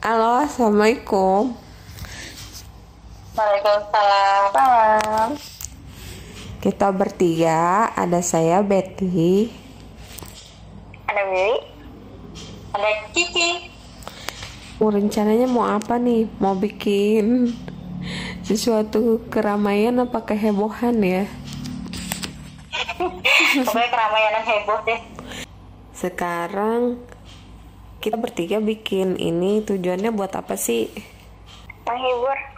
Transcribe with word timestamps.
Halo, 0.00 0.40
assalamualaikum. 0.40 1.52
Waalaikumsalam. 3.36 4.40
Salam. 4.48 5.30
Kita 6.64 6.88
bertiga, 6.88 7.92
ada 7.92 8.24
saya 8.24 8.64
Betty. 8.64 9.52
Ada 11.04 11.20
Wiwi. 11.28 11.52
Ada 12.72 12.88
Cici. 13.12 13.68
Mau 14.80 14.88
rencananya 14.88 15.44
mau 15.44 15.68
apa 15.68 16.00
nih? 16.00 16.32
Mau 16.40 16.56
bikin 16.56 17.52
sesuatu 18.40 19.20
keramaian 19.28 20.00
apa 20.00 20.24
kehebohan 20.24 20.96
ya? 21.04 21.28
Pokoknya 23.68 23.88
keramaian 23.92 24.32
yang 24.32 24.46
heboh 24.48 24.80
deh. 24.88 25.00
Sekarang 25.92 26.96
kita 28.00 28.16
bertiga 28.16 28.64
bikin 28.64 29.20
ini 29.20 29.60
tujuannya 29.60 30.08
buat 30.16 30.32
apa 30.32 30.56
sih? 30.56 30.88
Menghibur. 31.84 32.38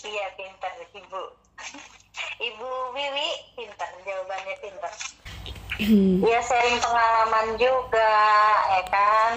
Iya 0.00 0.26
pintar 0.34 0.72
ibu. 0.92 1.22
Ibu 2.50 2.68
Wiwi 2.96 3.28
pintar 3.56 3.88
jawabannya 4.02 4.54
pintar. 4.60 4.92
Iya 6.26 6.40
sharing 6.44 6.78
pengalaman 6.82 7.56
juga, 7.56 8.12
ya 8.76 8.82
kan? 8.90 9.30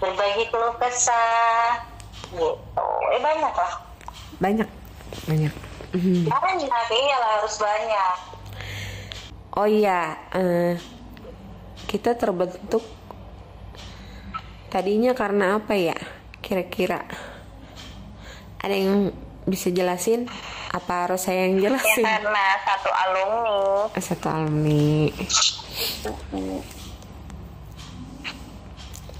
Berbagi 0.00 0.48
keluh 0.48 0.74
kesah, 0.80 1.84
gitu. 2.32 2.88
Eh 3.14 3.20
banyak 3.20 3.54
lah. 3.54 3.72
Banyak, 4.40 4.68
banyak. 5.28 5.54
Banyak, 6.26 6.86
iya 6.88 7.16
lah 7.20 7.30
harus 7.38 7.54
banyak. 7.60 8.16
Oh 9.58 9.68
iya, 9.68 10.16
eh, 10.32 10.80
kita 11.86 12.16
terbentuk 12.16 12.82
tadinya 14.70 15.12
karena 15.12 15.58
apa 15.58 15.74
ya? 15.74 15.98
Kira-kira 16.40 17.04
ada 18.56 18.72
yang 18.74 19.10
bisa 19.44 19.68
jelasin? 19.68 20.30
Apa 20.70 21.10
harus 21.10 21.26
saya 21.26 21.50
yang 21.50 21.58
Ya 21.58 21.62
jelasin? 21.68 22.04
karena 22.06 22.44
satu 22.62 22.90
alumni. 22.94 23.90
Satu 23.98 24.26
alumni. 24.30 25.10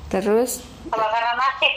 Terus 0.09 0.63
Kalau 0.87 1.07
karena 1.07 1.33
nasib. 1.37 1.75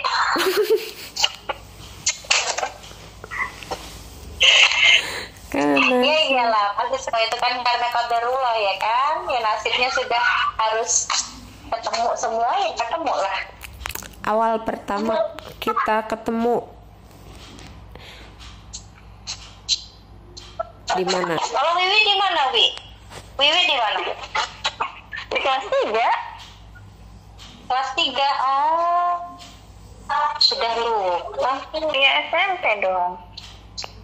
karena 5.52 5.78
Iya 6.02 6.20
iyalah, 6.34 6.74
pasti 6.74 6.98
semua 7.00 7.22
itu 7.22 7.38
kan 7.38 7.54
karena 7.62 7.88
kadarullah 7.94 8.56
ya 8.58 8.74
kan, 8.82 9.16
ya 9.30 9.40
nasibnya 9.40 9.90
sudah 9.94 10.24
harus 10.58 11.06
ketemu 11.70 12.10
semua 12.18 12.50
ya 12.58 12.70
ketemu 12.74 13.14
lah. 13.14 13.38
Awal 14.24 14.64
pertama 14.64 15.16
kita 15.60 16.08
ketemu 16.08 16.64
di 20.94 21.04
mana? 21.10 21.36
Kalau 21.42 21.72
Wiwi 21.74 22.00
di 22.06 22.16
mana 22.16 22.42
Wi? 22.54 22.66
Wiwi 23.42 23.62
di 23.66 23.76
mana? 23.78 24.00
Di 25.34 25.38
kelas 25.42 25.66
tiga. 25.66 26.10
Kelas 27.64 27.90
tiga, 27.98 28.30
oh 28.46 29.12
sudah 30.38 30.72
lupa. 30.78 31.52
Iya 31.74 32.10
SMP 32.30 32.64
dong. 32.86 33.18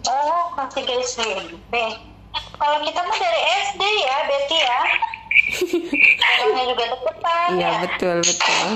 Oh 0.09 0.41
kelas 0.57 0.71
tiga 0.73 0.93
SMP. 1.05 1.73
Kalau 2.59 2.77
kita 2.83 2.99
mah 2.99 3.17
dari 3.17 3.41
SD 3.69 3.81
ya, 4.01 4.15
Betty 4.25 4.57
ya. 4.57 4.81
Orangnya 6.29 6.63
juga 6.71 6.83
deketan 6.91 7.49
Iya 7.55 7.69
ya. 7.69 7.71
betul 7.85 8.17
betul. 8.23 8.67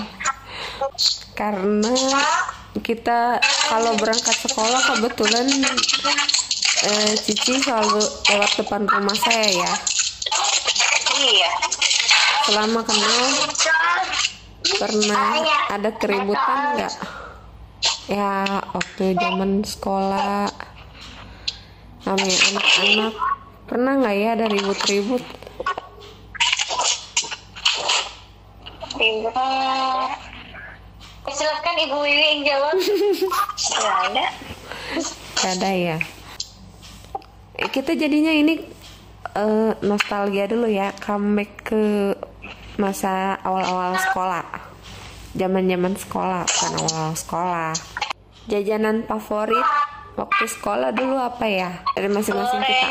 Karena 1.33 1.93
kita 2.81 3.38
kalau 3.69 3.93
berangkat 3.97 4.38
sekolah 4.49 4.81
kebetulan 4.93 5.45
eh, 6.83 7.13
Cici 7.17 7.61
selalu 7.61 8.02
lewat 8.02 8.52
depan 8.57 8.81
rumah 8.89 9.17
saya 9.17 9.49
ya. 9.49 9.73
Iya. 11.14 11.52
Selama 12.43 12.81
kenal 12.83 13.25
pernah 14.77 15.25
ada 15.70 15.89
keributan 15.95 16.59
nggak? 16.75 16.93
Ya 18.11 18.45
waktu 18.75 19.15
zaman 19.15 19.64
sekolah 19.64 20.52
namanya 22.03 22.37
anak-anak 22.52 23.14
pernah 23.64 23.93
nggak 23.95 24.15
ya 24.19 24.30
ada 24.36 24.45
ribut-ribut? 24.52 25.23
Ibu. 28.93 30.23
Silahkan 31.23 31.76
Ibu 31.88 31.98
Wiwi 32.04 32.26
yang 32.36 32.42
jawab. 32.44 32.76
Nggak 32.76 33.98
ada. 34.11 34.26
Gak 35.39 35.52
ada 35.60 35.72
ya. 35.72 35.98
Eh, 37.56 37.70
Kita 37.72 37.95
jadinya 37.95 38.32
ini 38.32 38.60
eh, 39.34 39.72
nostalgia 39.80 40.45
dulu 40.52 40.67
ya, 40.67 40.92
comeback 41.00 41.52
ke 41.64 42.14
masa 42.76 43.38
awal-awal 43.45 43.94
sekolah, 44.10 44.45
zaman-zaman 45.38 45.94
sekolah, 45.94 46.42
bukan 46.44 46.73
awal 46.82 47.10
sekolah. 47.14 47.72
Jajanan 48.50 49.08
favorit 49.08 49.64
waktu 50.20 50.45
sekolah 50.50 50.92
dulu 50.92 51.16
apa 51.16 51.45
ya? 51.48 51.70
Dari 51.95 52.10
masing-masing 52.11 52.60
kita. 52.60 52.88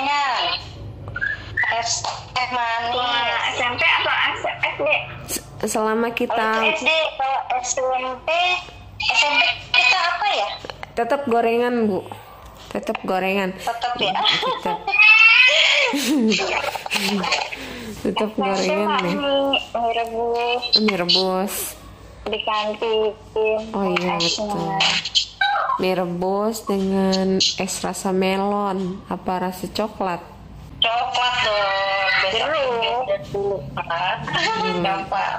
SMP 3.52 3.82
atau 3.84 4.12
SD? 4.64 4.88
Selama 5.62 6.10
kita 6.10 6.58
SD, 6.74 6.90
kalau 7.14 7.40
SMP, 7.62 8.28
SMP 9.00 9.46
kita 9.70 9.98
apa 10.00 10.26
ya? 10.28 10.48
tetap 10.92 11.22
gorengan 11.24 11.86
bu, 11.86 12.02
tetap 12.68 12.98
gorengan, 13.02 13.54
Tetap 13.54 13.94
ya. 13.96 14.12
tetap 14.12 14.78
tetap 18.02 18.30
gorengan 18.34 18.88
nih. 19.00 19.14
Mie, 19.14 19.58
mie 19.70 19.92
rebus 19.94 20.64
Mie 20.76 20.96
rebus. 20.96 21.54
di 22.22 22.38
kantin. 22.38 23.14
Oh 23.70 23.86
iya 23.92 24.14
betul. 24.14 24.78
Mie 25.78 25.94
rebus 25.96 26.56
dengan 26.62 27.26
es 27.38 27.74
rasa 27.80 28.10
melon 28.10 28.98
apa 29.06 29.32
rasa 29.40 29.66
coklat. 29.68 30.22
Coklat 30.82 31.34
dong. 31.46 32.10
Jeruk. 32.34 33.06
Dulu. 33.30 33.56
Gampang. 34.82 35.38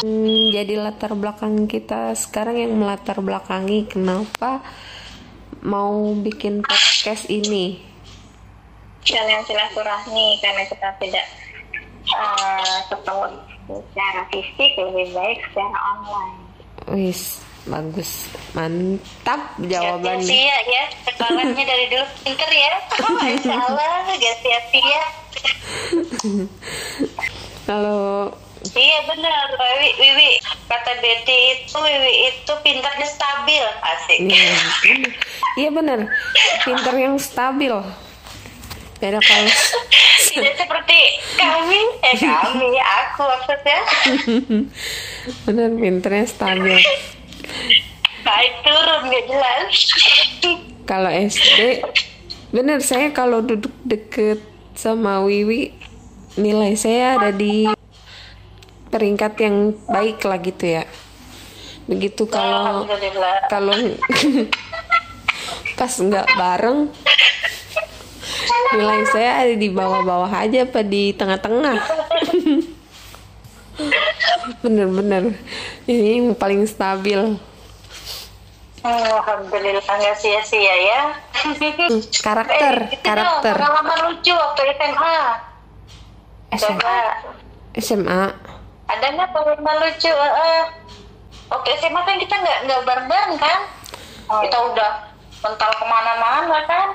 Hmm, 0.00 0.50
jadi 0.50 0.74
latar 0.82 1.14
belakang 1.14 1.70
kita 1.70 2.14
sekarang 2.18 2.58
yang 2.58 2.74
melatar 2.74 3.22
belakangi 3.22 3.86
kenapa 3.86 4.66
mau 5.62 6.10
bikin 6.18 6.66
podcast 6.66 7.30
ini. 7.30 7.78
Kalian 9.06 9.42
silaturahmi 9.46 10.42
karena 10.42 10.62
kita 10.66 10.88
tidak 10.98 11.26
eh, 12.10 12.78
ketemu 12.90 13.24
secara 13.70 14.22
fisik 14.34 14.70
lebih 14.74 15.06
baik 15.14 15.38
secara 15.50 15.78
online. 15.94 16.38
Wis 16.90 17.49
bagus, 17.70 18.26
mantap 18.52 19.54
jawabannya. 19.62 20.26
sia-sia 20.26 20.56
ya. 20.66 20.84
Sekolahnya 21.06 21.64
dari 21.64 21.86
dulu 21.86 22.06
pinter 22.26 22.50
ya. 22.50 22.74
Masya 23.22 23.54
Allah. 23.54 24.10
Gak 24.18 24.36
sia-sia. 24.42 25.02
Kalau 27.64 28.34
Iya 28.60 28.98
benar, 29.08 29.56
Wiwi, 29.56 29.90
Wiwi. 29.96 30.30
Kata 30.68 30.92
Betty 31.00 31.64
itu 31.64 31.78
Wiwi 31.80 32.12
itu 32.28 32.52
pintarnya 32.60 33.08
stabil, 33.08 33.64
asik. 33.80 34.20
iya 34.28 34.52
bener. 34.52 34.98
iya 35.56 35.70
benar, 35.72 35.98
pinter 36.68 36.94
yang 37.00 37.16
stabil. 37.16 37.72
Beda 39.00 39.16
kalau 39.24 39.48
Tidak 40.30 40.54
seperti 40.60 41.00
kami, 41.40 41.80
eh 42.04 42.16
kami, 42.20 42.68
aku 42.76 43.22
maksudnya. 43.24 43.80
benar 45.48 45.68
pinternya 45.80 46.26
stabil. 46.28 46.76
Naik 48.20 48.54
turun 48.64 49.00
gak 49.08 49.24
jelas. 49.28 49.72
Kalau 50.84 51.10
SD, 51.10 51.84
bener 52.50 52.82
saya 52.82 53.14
kalau 53.14 53.40
duduk 53.40 53.72
deket 53.86 54.42
sama 54.74 55.22
Wiwi, 55.22 55.70
nilai 56.34 56.74
saya 56.74 57.20
ada 57.20 57.30
di 57.30 57.70
peringkat 58.90 59.32
yang 59.38 59.56
baik 59.86 60.18
lah 60.26 60.38
gitu 60.42 60.64
ya. 60.66 60.84
Begitu 61.86 62.26
kalau 62.26 62.86
kalau 63.46 63.74
pas 65.78 65.92
nggak 65.96 66.28
bareng, 66.36 66.90
nilai 68.76 69.00
saya 69.10 69.30
ada 69.46 69.54
di 69.54 69.68
bawah-bawah 69.70 70.30
aja 70.30 70.66
apa 70.66 70.82
di 70.84 71.14
tengah-tengah. 71.14 71.78
Bener-bener 74.62 75.38
ini 75.84 76.08
yang 76.18 76.34
paling 76.34 76.64
stabil. 76.64 77.36
Alhamdulillah 78.80 79.84
nggak 79.84 80.16
sia-sia 80.16 80.74
ya. 80.74 81.00
Karakter, 82.16 82.74
Eh, 82.80 82.96
itu 82.96 83.04
dong, 83.04 83.04
karakter. 83.04 83.54
pengalaman 83.54 83.98
lucu 84.08 84.32
waktu 84.32 84.60
SMA. 84.72 85.16
SMA. 86.50 86.58
Coba 86.58 86.96
SMA. 87.74 88.22
ada 88.88 89.06
nggak 89.06 89.30
pengalaman 89.30 89.76
lucu? 89.78 90.10
Eh, 90.10 90.62
Oke 91.50 91.70
SMA 91.76 92.00
kan 92.00 92.16
kita 92.16 92.34
nggak 92.36 92.58
nggak 92.64 92.80
bareng-bareng 92.84 93.34
kan 93.36 93.60
kita 94.40 94.56
udah 94.64 94.90
mental 95.40 95.70
ke 95.74 95.84
mana-mana 95.84 96.58
kan 96.64 96.88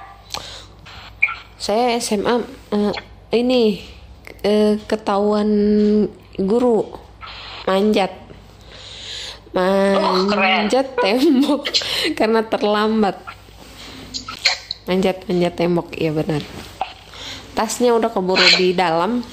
Saya 1.55 1.99
SMA 1.99 2.39
eh, 2.71 2.93
ini 3.35 3.83
eh, 4.41 4.79
ketahuan 4.81 5.49
guru 6.35 6.87
manjat. 7.63 8.24
Manjat 9.55 10.99
tembok 10.99 11.71
karena 12.19 12.43
terlambat. 12.43 13.15
Manjat 14.85 15.23
manjat 15.25 15.55
tembok, 15.55 15.95
iya 15.95 16.11
benar. 16.11 16.43
Tasnya 17.55 17.95
udah 17.95 18.11
keburu 18.11 18.43
di 18.59 18.75
dalam. 18.75 19.23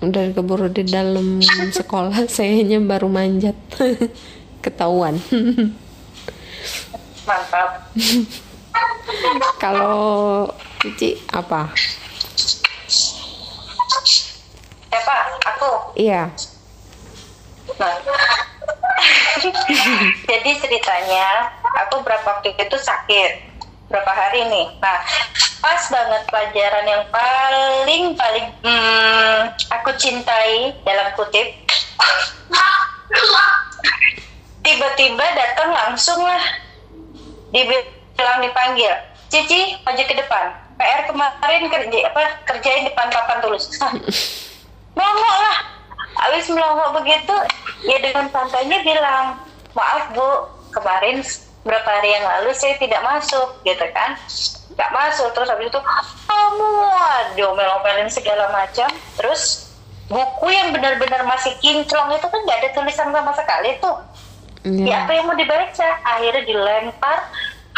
Udah 0.00 0.32
keburu 0.32 0.72
di 0.72 0.88
dalam 0.88 1.44
sekolah, 1.70 2.24
sayanya 2.34 2.80
baru 2.80 3.12
manjat. 3.12 3.56
Ketahuan. 4.64 5.16
mantap 7.24 7.88
Kalau 9.60 10.48
Cici 10.80 11.16
apa? 11.32 11.72
siapa 15.00 15.16
aku 15.48 15.70
Iya. 15.96 16.30
Nah, 17.78 17.94
jadi 20.30 20.50
ceritanya 20.60 21.50
aku 21.84 22.04
berapa 22.04 22.24
waktu 22.24 22.52
itu 22.56 22.76
sakit. 22.76 23.50
Berapa 23.90 24.12
hari 24.14 24.46
nih. 24.46 24.66
Nah, 24.78 25.02
pas 25.58 25.82
banget 25.90 26.22
pelajaran 26.30 26.86
yang 26.86 27.04
paling 27.10 28.04
paling 28.14 28.46
hmm, 28.62 29.38
aku 29.74 29.90
cintai 29.98 30.74
dalam 30.86 31.10
kutip. 31.18 31.50
Tiba-tiba 34.64 35.24
datang 35.34 35.70
langsung 35.74 36.22
lah. 36.22 36.42
Dibilang 37.50 38.38
dipanggil 38.46 38.94
Cici 39.26 39.74
maju 39.82 40.02
ke 40.06 40.14
depan. 40.14 40.70
PR 40.80 41.04
kemarin 41.12 41.68
kerja 41.68 41.98
apa 42.08 42.40
kerjain 42.48 42.88
depan 42.88 43.12
papan 43.12 43.38
tulis 43.44 43.68
melongo 44.96 45.32
lah 45.44 45.56
habis 46.20 46.46
melongo 46.52 47.00
begitu 47.00 47.34
ya 47.88 47.96
dengan 48.04 48.28
santainya 48.28 48.84
bilang 48.84 49.40
maaf 49.72 50.12
bu 50.12 50.28
kemarin 50.70 51.24
berapa 51.64 51.88
hari 51.88 52.16
yang 52.16 52.24
lalu 52.24 52.50
saya 52.56 52.76
tidak 52.80 53.00
masuk 53.04 53.48
gitu 53.64 53.84
kan. 53.92 54.16
Nggak 54.76 54.90
masuk. 54.92 55.28
Terus 55.36 55.48
habis 55.48 55.68
itu 55.68 55.80
kamu 56.28 56.68
waduh 56.88 57.52
melomel 57.56 58.08
segala 58.08 58.48
macam. 58.52 58.88
Terus 59.20 59.72
buku 60.08 60.46
yang 60.50 60.72
benar-benar 60.72 61.22
masih 61.28 61.52
kinclong 61.60 62.16
itu 62.16 62.26
kan 62.26 62.40
nggak 62.44 62.58
ada 62.64 62.70
tulisan 62.76 63.08
sama 63.12 63.32
sekali 63.36 63.76
tuh. 63.80 63.96
Ya 64.60 64.68
Iya. 64.92 64.96
apa 65.08 65.10
yang 65.16 65.24
mau 65.24 65.36
dibaca? 65.36 65.88
Akhirnya 66.04 66.44
dilempar 66.44 67.18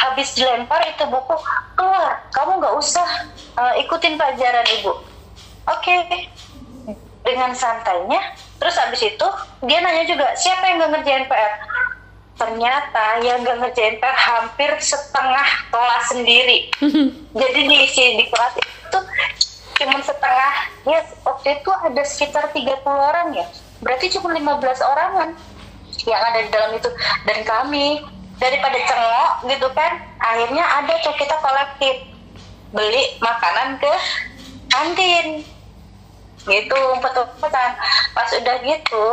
habis 0.02 0.34
dilempar 0.34 0.82
itu 0.90 1.06
buku 1.06 1.34
keluar 1.78 2.26
kamu 2.34 2.58
nggak 2.58 2.74
usah 2.74 3.06
uh, 3.54 3.74
ikutin 3.78 4.18
pelajaran 4.18 4.66
ibu. 4.82 4.98
Oke 5.70 5.94
dengan 7.22 7.54
santainya. 7.54 8.34
Terus 8.58 8.74
habis 8.78 9.02
itu 9.02 9.26
dia 9.66 9.78
nanya 9.82 10.04
juga 10.06 10.34
siapa 10.38 10.62
yang 10.70 10.76
nggak 10.82 10.92
ngerjain 10.98 11.26
PR 11.26 11.54
ternyata 12.32 13.22
yang 13.22 13.44
nggak 13.44 13.58
ngerjain 13.62 13.96
PR 14.02 14.18
hampir 14.18 14.70
setengah 14.82 15.48
kelas 15.70 16.04
sendiri. 16.10 16.58
Jadi 17.40 17.60
diisi 17.70 18.18
di 18.18 18.24
kelas 18.26 18.54
itu 18.58 18.98
cuma 19.78 19.98
setengah. 20.02 20.54
Ya 20.82 21.00
waktu 21.22 21.62
itu 21.62 21.70
ada 21.70 22.02
sekitar 22.02 22.44
30 22.50 22.82
orang 22.82 23.28
ya. 23.36 23.46
Berarti 23.82 24.10
cuma 24.18 24.34
15 24.34 24.58
orangan 24.82 25.30
yang 26.02 26.22
ada 26.22 26.38
di 26.42 26.50
dalam 26.50 26.70
itu. 26.74 26.90
Dan 27.26 27.46
kami 27.46 28.02
daripada 28.42 28.74
cengok 28.74 29.32
gitu 29.46 29.68
kan 29.70 29.92
akhirnya 30.18 30.64
ada 30.82 30.94
tuh 31.04 31.14
kita 31.14 31.36
kolektif. 31.38 31.96
Beli 32.72 33.04
makanan 33.20 33.76
ke 33.78 33.92
kantin 34.72 35.44
gitu 36.42 36.76
umpet-umpetan 36.98 37.78
pas 38.12 38.28
udah 38.34 38.56
gitu 38.66 39.06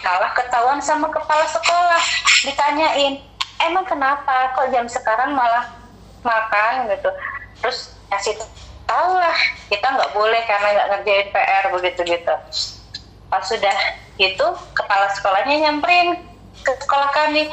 malah 0.00 0.32
ketahuan 0.32 0.80
sama 0.80 1.08
kepala 1.12 1.44
sekolah. 1.48 2.02
Ditanyain 2.44 3.20
emang 3.60 3.84
kenapa? 3.84 4.52
Kok 4.56 4.72
jam 4.72 4.88
sekarang 4.88 5.36
malah 5.36 5.68
makan? 6.24 6.88
Gitu. 6.88 7.10
Terus 7.60 7.92
kasih 8.08 8.34
tahu 8.88 9.10
lah 9.20 9.36
kita 9.70 9.86
nggak 9.86 10.12
boleh 10.16 10.42
karena 10.48 10.68
nggak 10.74 10.88
ngerjain 10.96 11.28
PR 11.32 11.64
begitu 11.76 12.00
gitu. 12.08 12.34
Pas 13.30 13.44
sudah 13.46 13.76
gitu 14.16 14.46
kepala 14.74 15.06
sekolahnya 15.14 15.68
nyamperin 15.68 16.16
ke 16.64 16.72
sekolah 16.80 17.12
kami. 17.12 17.48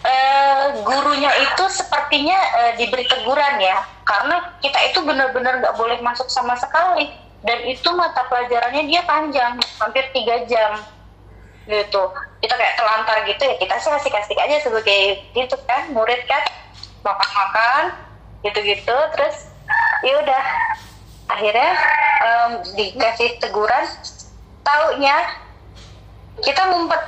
Eh, 0.00 0.64
gurunya 0.80 1.28
itu 1.44 1.64
sepertinya 1.68 2.32
eh, 2.64 2.72
diberi 2.80 3.04
teguran 3.04 3.60
ya 3.60 3.84
karena 4.08 4.56
kita 4.64 4.80
itu 4.88 5.04
benar-benar 5.04 5.60
nggak 5.60 5.76
boleh 5.76 6.00
masuk 6.00 6.24
sama 6.32 6.56
sekali 6.56 7.12
dan 7.40 7.58
itu 7.64 7.88
mata 7.96 8.28
pelajarannya 8.28 8.84
dia 8.84 9.00
panjang 9.08 9.56
hampir 9.80 10.04
tiga 10.12 10.44
jam 10.44 10.76
gitu. 11.64 12.02
Kita 12.40 12.54
kayak 12.56 12.76
telantar 12.76 13.16
gitu 13.28 13.42
ya 13.44 13.54
kita 13.56 13.74
sih 13.80 13.90
kasih 13.92 14.12
kasih 14.12 14.36
aja 14.36 14.56
sebagai 14.60 15.24
gitu 15.32 15.56
kan 15.64 15.88
murid 15.92 16.20
kan. 16.28 16.44
Makan-makan 17.00 17.96
gitu-gitu 18.44 18.96
terus 19.16 19.48
ya 20.04 20.20
udah. 20.20 20.44
Akhirnya 21.30 21.70
em, 22.26 22.50
dikasih 22.76 23.38
teguran 23.40 23.86
taunya 24.60 25.16
kita 26.44 26.62
ngumpet. 26.68 27.00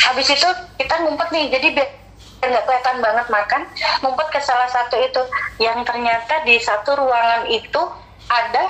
Habis 0.00 0.28
itu 0.32 0.48
kita 0.80 0.94
ngumpet 1.04 1.28
nih 1.28 1.52
jadi 1.52 1.68
biar 1.76 1.90
nggak 2.44 2.64
kelihatan 2.68 2.98
banget 3.00 3.26
makan 3.32 3.62
ngumpet 4.00 4.28
ke 4.32 4.40
salah 4.40 4.70
satu 4.72 4.96
itu. 4.96 5.20
Yang 5.60 5.92
ternyata 5.92 6.40
di 6.48 6.56
satu 6.56 6.96
ruangan 6.96 7.50
itu 7.52 7.82
ada 8.32 8.64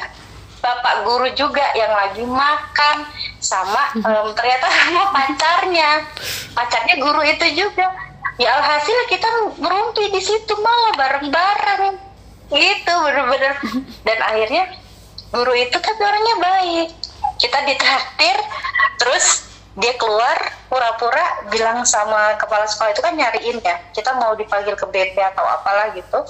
bapak 0.65 1.05
guru 1.05 1.29
juga 1.37 1.61
yang 1.77 1.93
lagi 1.93 2.25
makan. 2.25 3.05
Sama 3.45 3.93
em, 4.01 4.29
ternyata 4.33 4.67
sama 4.81 5.13
pacarnya. 5.13 5.91
Pacarnya 6.57 6.97
guru 6.97 7.21
itu 7.21 7.47
juga. 7.53 7.93
Ya 8.41 8.51
alhasil 8.57 8.99
kita 9.13 9.29
berumpi 9.61 10.11
di 10.11 10.21
situ 10.25 10.57
malah 10.65 10.93
bareng-bareng. 10.97 12.01
Gitu 12.49 12.95
bener-bener. 13.05 13.53
Dan 14.09 14.19
akhirnya 14.25 14.65
guru 15.29 15.53
itu 15.53 15.77
tapi 15.77 16.01
orangnya 16.01 16.37
baik. 16.41 16.89
Kita 17.37 17.59
ditraktir 17.69 18.37
terus 18.97 19.53
dia 19.75 19.91
keluar 19.99 20.39
pura-pura 20.71 21.51
bilang 21.51 21.83
sama 21.83 22.39
kepala 22.39 22.65
sekolah 22.65 22.95
itu 22.97 23.03
kan 23.05 23.13
nyariin 23.13 23.59
ya. 23.61 23.77
Kita 23.93 24.17
mau 24.17 24.33
dipanggil 24.33 24.73
ke 24.73 24.87
BP 24.89 25.21
atau 25.21 25.45
apalah 25.45 25.93
gitu. 25.93 26.25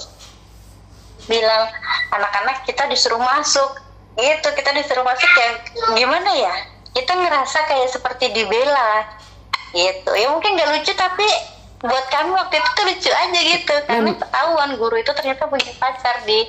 Bilang 1.25 1.71
anak-anak 2.13 2.67
kita 2.69 2.85
disuruh 2.85 3.17
masuk 3.17 3.84
gitu 4.15 4.47
kita 4.51 4.71
disuruh 4.71 5.03
masuk 5.03 5.27
ya 5.29 5.49
gimana 5.93 6.31
ya 6.31 6.53
kita 6.91 7.11
ngerasa 7.13 7.57
kayak 7.65 7.89
seperti 7.89 8.31
dibela 8.31 9.03
gitu 9.71 10.07
ya 10.09 10.27
mungkin 10.29 10.55
nggak 10.55 10.69
lucu 10.71 10.91
tapi 10.91 11.27
buat 11.81 12.05
kami 12.07 12.31
waktu 12.31 12.55
itu 12.55 12.69
tuh 12.71 12.83
lucu 12.85 13.09
aja 13.09 13.39
gitu 13.41 13.75
karena 13.85 14.11
ketahuan 14.13 14.71
guru 14.73 14.95
itu 14.95 15.11
ternyata 15.11 15.45
punya 15.45 15.67
pacar 15.75 16.23
di 16.23 16.47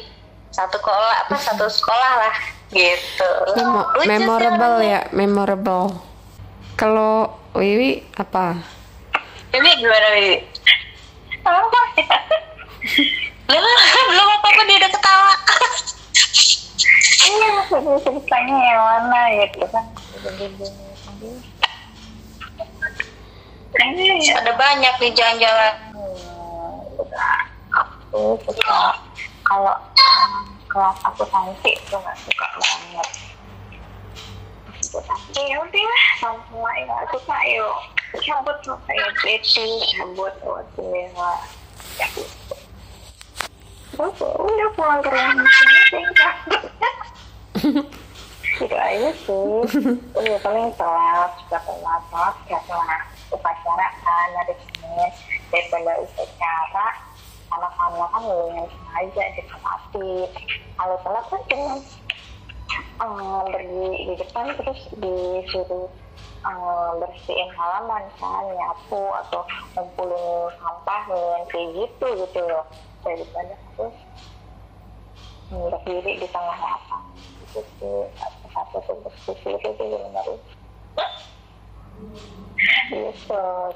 satu 0.49 0.79
sekolah 0.79 1.27
apa 1.27 1.35
satu 1.37 1.67
sekolah 1.67 2.13
lah 2.17 2.35
gitu 2.69 3.31
Memo- 3.55 3.91
Lucu 3.93 4.01
sih 4.01 4.09
memorable 4.09 4.75
orangnya. 4.77 5.01
ya, 5.05 5.13
memorable. 5.13 5.85
Kalau 6.75 7.15
Wiwi 7.53 8.01
apa? 8.15 8.57
Ini 9.51 9.71
gimana 9.77 10.07
Wiwi? 10.13 10.37
Apa 11.43 11.81
ya? 11.99 12.17
belum 13.47 13.65
belum 14.07 14.27
apa 14.31 14.47
apa 14.47 14.63
dia 14.65 14.77
udah 14.79 14.91
ketawa. 14.93 15.33
Iya, 17.27 17.51
ceritanya 17.81 18.57
yang 18.57 18.81
mana 18.81 19.21
gitu 19.45 19.65
kan. 19.69 19.85
Ada 24.37 24.53
banyak 24.57 24.95
nih 25.03 25.13
jalan-jalan. 25.13 25.75
Hmm. 25.93 26.81
Aku 27.77 28.41
suka 28.47 28.97
kalau 29.45 29.77
um, 29.77 30.33
kelas 30.71 30.99
aku 31.05 31.23
santi 31.29 31.77
itu 31.77 31.95
nggak 31.97 32.17
suka 32.25 32.47
banget. 32.57 33.09
Santi 34.97 35.43
ya 35.53 35.61
udah 35.61 36.01
sama 36.23 36.73
ya 36.81 36.97
suka 37.13 37.37
yuk 37.53 37.77
cabut 38.25 38.57
mau 38.65 38.79
kayak 38.89 39.13
dating 39.21 39.77
cabut 39.93 40.35
waktu 40.41 40.85
ya 42.01 42.07
gitu. 42.17 42.57
Terus 43.97 44.17
ya 44.21 44.31
udah 44.41 44.69
pulang 44.73 45.01
ke 45.05 45.09
rumah 45.13 45.35
masing-masing 45.37 46.07
aja 47.57 49.11
sih 49.13 49.61
ya 50.25 50.39
paling 50.41 50.69
telat 50.77 51.33
telat 51.49 52.03
telat 52.09 52.37
ya 52.49 52.61
telat 52.65 53.03
upacara 53.33 53.87
kan 54.01 54.29
hari 54.41 54.55
Senin 54.65 55.11
daripada 55.53 55.93
upacara 56.01 56.87
anak-anak 57.53 58.09
kan 58.13 58.23
mendingan 58.25 58.67
sengaja 58.69 59.25
ditematin 59.37 60.29
kalau 60.77 60.97
telat 61.05 61.25
kan 61.29 61.41
cuma 61.47 61.81
berdiri 63.53 64.01
di 64.09 64.15
depan 64.21 64.47
terus 64.57 64.81
disuruh 64.97 65.89
eh, 66.45 66.91
bersihin 67.01 67.51
halaman 67.57 68.05
kan 68.17 68.45
nyapu 68.57 69.01
atau 69.25 69.45
ngumpulin 69.77 70.53
sampah 70.61 71.03
dengan 71.09 71.43
kayak 71.53 71.69
gitu 71.77 72.07
gitu 72.25 72.41
loh. 72.45 72.65
Daripada 73.07 73.55
aku 73.55 73.87
berdiri 75.47 76.13
di 76.19 76.27
tengah 76.27 76.59
lapang 76.59 77.07
satu 78.53 78.79
tuh 78.85 78.97
bersih 79.05 79.37
itu 79.37 79.69
tuh 79.77 79.87
benar 79.89 80.27
gitu 82.93 83.11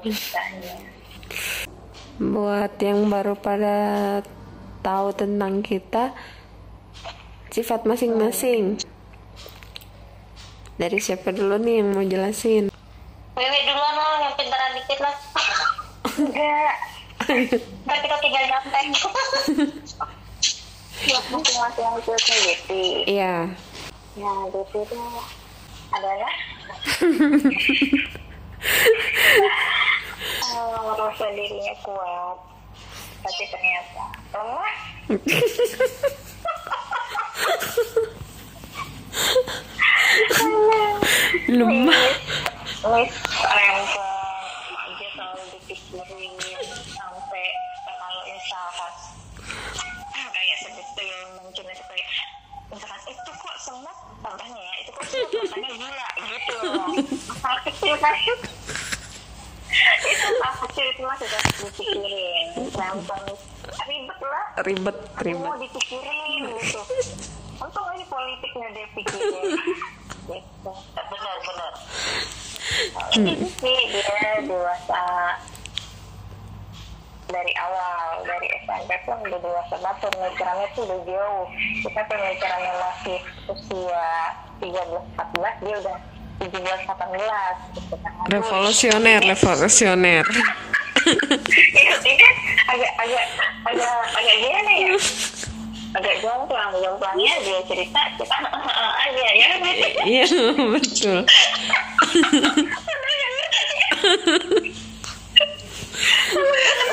ceritanya 0.01 0.75
buat 2.21 2.73
yang 2.77 3.09
baru 3.09 3.33
pada 3.33 3.77
tahu 4.85 5.09
tentang 5.17 5.65
kita 5.65 6.13
sifat 7.49 7.83
masing-masing. 7.89 8.77
Dari 10.77 10.97
siapa 11.01 11.33
dulu 11.33 11.57
nih 11.61 11.81
yang 11.81 11.89
mau 11.97 12.05
jelasin? 12.05 12.69
Wewe 13.33 13.59
duluan 13.65 13.95
lah 13.97 14.21
yang 14.21 14.33
pintaran 14.37 14.71
dikit 14.77 14.99
lah. 15.01 15.15
Enggak. 16.21 16.73
Ntar 17.85 17.97
kita 18.01 18.15
tinggal 18.21 18.43
nyampe. 18.45 18.79
Masing-masing 21.01 21.89
itu 21.97 22.13
tuh 22.13 22.37
Deti 22.45 22.85
iya 23.09 23.49
ya 24.19 24.33
Deti 24.51 24.79
itu 24.83 24.97
adalah 25.91 26.33
eh, 30.51 30.79
merasa 30.83 31.25
dirinya 31.31 31.75
kuat 31.83 32.37
tapi 33.21 33.43
ternyata 33.47 34.03
lemah. 34.33 34.73
Lemah. 41.51 42.07
Miss 42.81 43.13
hal 57.41 57.57
kecil 57.65 57.93
kan? 57.97 58.13
Itu 60.01 60.27
hal 60.43 60.53
kecil 60.67 60.85
itu 60.93 61.01
masih 61.01 61.27
harus 61.27 61.55
dipikirin. 61.65 62.45
Rempong 62.75 63.25
ribet 63.87 64.19
lah. 64.21 64.45
Ribet 64.61 64.97
ribet. 65.25 65.41
mau 65.41 65.57
dipikirin 65.57 66.41
gitu. 66.59 66.81
Untung 67.61 67.85
aja 67.89 68.05
politiknya 68.05 68.67
dia 68.73 68.87
pikirin. 68.93 69.43
Gitu 70.29 70.71
benar 70.95 71.35
benar. 71.41 71.73
Ini 73.17 73.33
sih 73.57 73.79
dia 73.89 74.45
dewasa 74.45 75.03
dari 77.31 77.53
awal 77.55 78.27
dari 78.27 78.47
SMP 78.67 78.91
pun 79.07 79.17
udah 79.23 79.39
dewasa 79.39 79.75
banget. 79.81 79.97
Pemikirannya 80.13 80.67
tuh 80.77 80.83
udah 80.85 80.99
jauh. 81.09 81.45
Kita 81.81 82.01
pemikirannya 82.05 82.73
masih 82.75 83.19
usia 83.49 84.07
13-14 84.61 85.65
dia 85.65 85.75
udah 85.81 85.97
17-18 86.41 87.77
gitu 87.77 87.95
kan. 88.01 88.11
Revolusioner 88.33 89.21
revolusioner. 89.21 90.25
Itu 91.51 91.95
sih 92.01 92.15
kan? 92.17 92.33
Agak 92.73 92.91
agak 92.97 93.25
agak 93.69 93.93
agak 94.17 94.35
gimana 94.41 94.71
ya. 94.73 94.93
Agak 95.91 96.15
jomplang 96.23 96.71
jomplangnya 96.81 97.33
dia 97.45 97.59
cerita 97.67 98.01
kita 98.17 98.37
aja 99.05 99.27
ya 99.37 99.47
kan? 99.53 99.59
Iya 100.07 100.25
betul. 100.71 101.19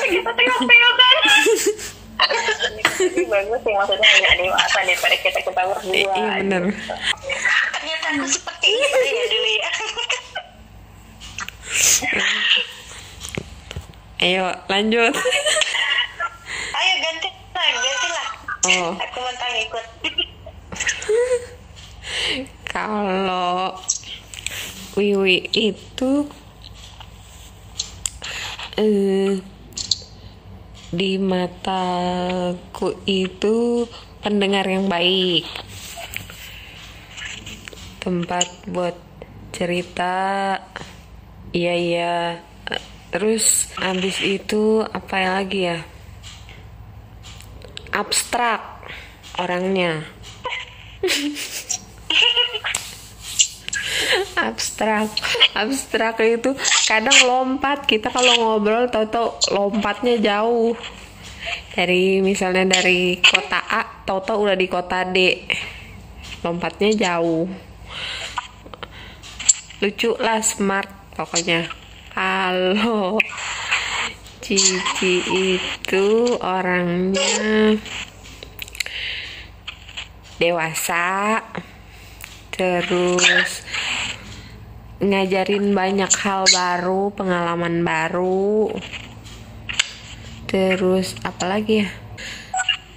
Kita 0.09 0.31
tengok-tengok 0.35 0.93
kan? 0.93 1.17
Bagus 3.29 3.59
sih 3.63 3.73
maksudnya 3.73 4.09
agak 4.19 4.33
dewasa 4.43 4.79
daripada 4.83 5.15
kita 5.23 5.39
kita 5.39 5.61
berdua 5.63 5.95
iya 5.95 6.43
benar. 6.43 6.61
ternyata 6.67 7.58
aku 8.09 8.25
seperti 8.25 8.67
itu 8.73 8.99
ya 9.05 9.25
dulu 9.29 9.49
ya. 9.53 9.69
Ayo 14.19 14.45
lanjut. 14.65 15.13
Ayo 16.79 16.93
ganti 17.05 17.29
lah 17.53 17.67
ganti 17.71 18.07
lah 18.09 18.27
Oh. 18.59 18.91
aku 18.91 19.19
mentang 19.23 19.55
ikut. 19.55 19.85
Kalau 22.67 23.79
Wiwi 24.99 25.47
itu 25.55 26.27
eh, 28.75 29.39
di 30.91 31.11
mataku 31.21 32.99
itu 33.07 33.87
pendengar 34.19 34.67
yang 34.67 34.91
baik 34.91 35.47
tempat 37.99 38.47
buat 38.71 38.95
cerita. 39.51 40.55
Iya 41.51 41.73
iya. 41.75 42.15
Terus 43.09 43.73
habis 43.75 44.21
itu 44.23 44.85
apa 44.85 45.41
lagi 45.41 45.67
ya? 45.67 45.79
Abstrak 47.91 48.87
orangnya. 49.41 50.05
Abstrak. 54.37 55.09
Abstrak 55.57 56.21
itu 56.23 56.53
kadang 56.87 57.17
lompat. 57.25 57.83
Kita 57.89 58.13
kalau 58.13 58.31
ngobrol 58.39 58.87
tahu-tahu 58.87 59.51
lompatnya 59.51 60.15
jauh. 60.21 60.77
Dari 61.73 62.21
misalnya 62.21 62.77
dari 62.77 63.17
kota 63.19 63.57
A 63.57 64.05
tahu-tahu 64.05 64.45
udah 64.45 64.57
di 64.59 64.67
kota 64.69 65.01
D. 65.09 65.49
Lompatnya 66.45 66.93
jauh 66.93 67.68
lucu 69.79 70.11
lah 70.19 70.43
smart 70.43 70.91
pokoknya. 71.15 71.71
Kalau 72.11 73.15
Cici 74.43 75.23
itu 75.29 76.35
orangnya 76.41 77.77
dewasa 80.39 81.43
terus 82.49 83.63
ngajarin 84.99 85.71
banyak 85.71 86.11
hal 86.11 86.43
baru 86.51 87.11
pengalaman 87.15 87.87
baru. 87.87 88.67
Terus 90.49 91.15
apalagi 91.23 91.87
ya? 91.87 91.89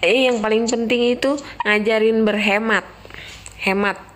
Eh 0.02 0.26
yang 0.26 0.42
paling 0.42 0.66
penting 0.66 1.14
itu 1.14 1.38
ngajarin 1.62 2.26
berhemat. 2.26 2.82
Hemat 3.62 4.11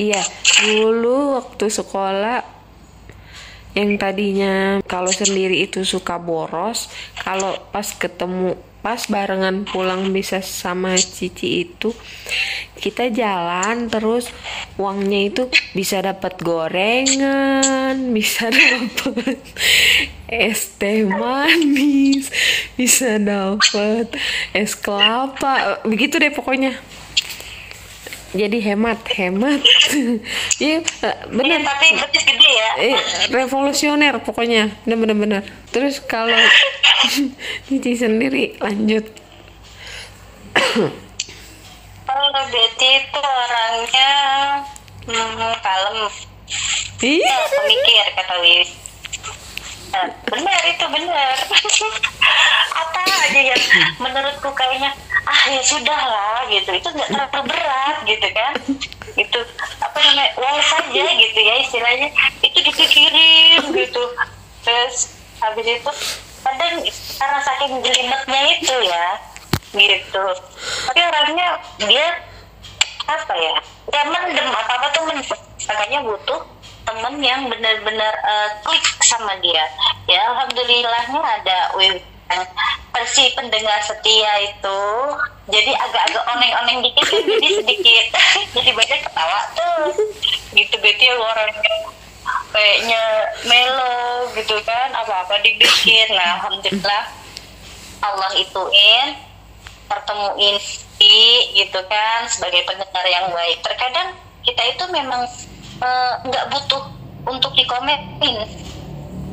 iya 0.00 0.22
dulu 0.64 1.36
waktu 1.36 1.68
sekolah 1.68 2.40
yang 3.76 4.00
tadinya 4.00 4.80
kalau 4.88 5.12
sendiri 5.12 5.62
itu 5.68 5.84
suka 5.84 6.16
boros 6.16 6.88
kalau 7.20 7.54
pas 7.70 7.86
ketemu 7.94 8.56
pas 8.80 9.04
barengan 9.12 9.68
pulang 9.68 10.08
bisa 10.08 10.40
sama 10.40 10.96
Cici 10.96 11.68
itu 11.68 11.92
kita 12.80 13.12
jalan 13.12 13.92
terus 13.92 14.32
uangnya 14.80 15.20
itu 15.28 15.42
bisa 15.76 16.00
dapat 16.00 16.40
gorengan 16.40 17.92
bisa 18.16 18.48
dapat 18.48 19.36
es 20.32 20.80
teh 20.80 21.04
manis 21.04 22.32
bisa 22.80 23.20
dapat 23.20 24.16
es 24.56 24.72
kelapa 24.72 25.84
begitu 25.84 26.16
deh 26.16 26.32
pokoknya 26.32 26.80
jadi 28.30 28.58
hemat 28.72 28.98
hemat. 29.16 29.60
Iya 30.62 30.84
eh, 30.84 31.16
bener 31.32 31.58
Iya, 31.58 31.66
tapi 31.66 31.86
betis 31.98 32.24
gede 32.28 32.50
ya. 32.50 32.70
Eh, 32.78 32.98
revolusioner 33.32 34.20
pokoknya. 34.22 34.70
Bener 34.86 35.42
terus 35.74 35.98
kalau 36.04 36.36
Cici 37.66 37.92
sendiri 37.96 38.58
lanjut. 38.60 39.04
Kalau 42.10 42.42
Betty 42.50 42.90
itu 43.06 43.20
orangnya 43.22 44.10
hmm, 45.06 45.54
kalem. 45.62 46.10
Nah, 47.00 47.46
pemikir 47.54 48.06
kata 48.18 48.34
Wiwi 48.42 48.66
Nah, 49.90 50.06
benar 50.26 50.62
itu 50.70 50.86
benar. 50.86 51.34
Apa 52.82 53.00
aja 53.26 53.40
yang 53.42 53.62
menurutku 53.98 54.50
kayaknya 54.54 54.90
ah 55.30 55.42
ya 55.46 55.62
sudah 55.62 56.00
lah 56.10 56.42
gitu. 56.50 56.70
Itu 56.74 56.88
nggak 56.90 57.08
terlalu 57.14 57.42
berat 57.46 57.96
gitu 58.02 58.28
kan. 58.34 58.54
Itu 59.14 59.38
apa 59.78 59.96
namanya 60.02 60.26
walau 60.34 60.62
saja 60.66 61.04
gitu 61.06 61.38
ya 61.38 61.54
istilahnya. 61.62 62.08
Itu 62.42 62.58
dipikirin 62.58 63.62
gitu. 63.70 64.02
Terus 64.66 65.14
habis 65.38 65.66
itu 65.66 65.92
kadang 66.42 66.74
karena 66.90 67.38
saking 67.46 67.72
jelimetnya 67.78 68.40
itu 68.58 68.76
ya 68.90 69.06
gitu. 69.70 70.24
Tapi 70.90 70.98
orangnya 70.98 71.48
dia 71.86 72.06
apa 73.06 73.34
ya 73.38 73.54
ya 73.90 74.02
mendem 74.10 74.48
apa 74.50 74.72
apa 74.82 74.86
tuh 74.90 75.06
mendem. 75.06 75.38
Makanya 75.70 76.02
butuh 76.02 76.40
temen 76.82 77.14
yang 77.22 77.46
benar-benar 77.46 78.14
eh, 78.18 78.48
klik 78.66 78.82
sama 79.06 79.38
dia. 79.38 79.62
Ya 80.10 80.26
alhamdulillahnya 80.34 81.22
ada 81.22 81.58
Wiwi 81.78 82.09
yang 82.30 82.46
versi 82.94 83.34
pendengar 83.34 83.82
setia 83.82 84.32
itu 84.46 84.80
jadi 85.50 85.72
agak-agak 85.74 86.24
oneng-oneng 86.30 86.78
dikit 86.86 87.06
kan 87.10 87.22
jadi 87.26 87.48
sedikit. 87.58 88.06
Jadi 88.54 88.70
banyak 88.70 89.00
ketawa 89.02 89.40
tuh. 89.54 89.90
Gitu 90.54 90.74
berarti 90.78 91.06
orangnya 91.10 91.76
kayaknya 92.54 93.02
melo 93.46 94.30
gitu 94.38 94.56
kan 94.62 94.94
apa-apa 94.94 95.42
dibikin. 95.42 96.06
Nah 96.14 96.38
alhamdulillah 96.38 97.04
Allah 98.00 98.30
ituin 98.38 99.18
pertemuin 99.90 100.56
di 101.02 101.18
gitu 101.58 101.80
kan 101.90 102.30
sebagai 102.30 102.62
pendengar 102.62 103.04
yang 103.10 103.26
baik. 103.34 103.58
Terkadang 103.66 104.14
kita 104.46 104.62
itu 104.70 104.84
memang 104.94 105.26
eh, 105.82 106.12
nggak 106.30 106.46
butuh 106.54 106.82
untuk 107.26 107.50
dikomenin. 107.58 108.46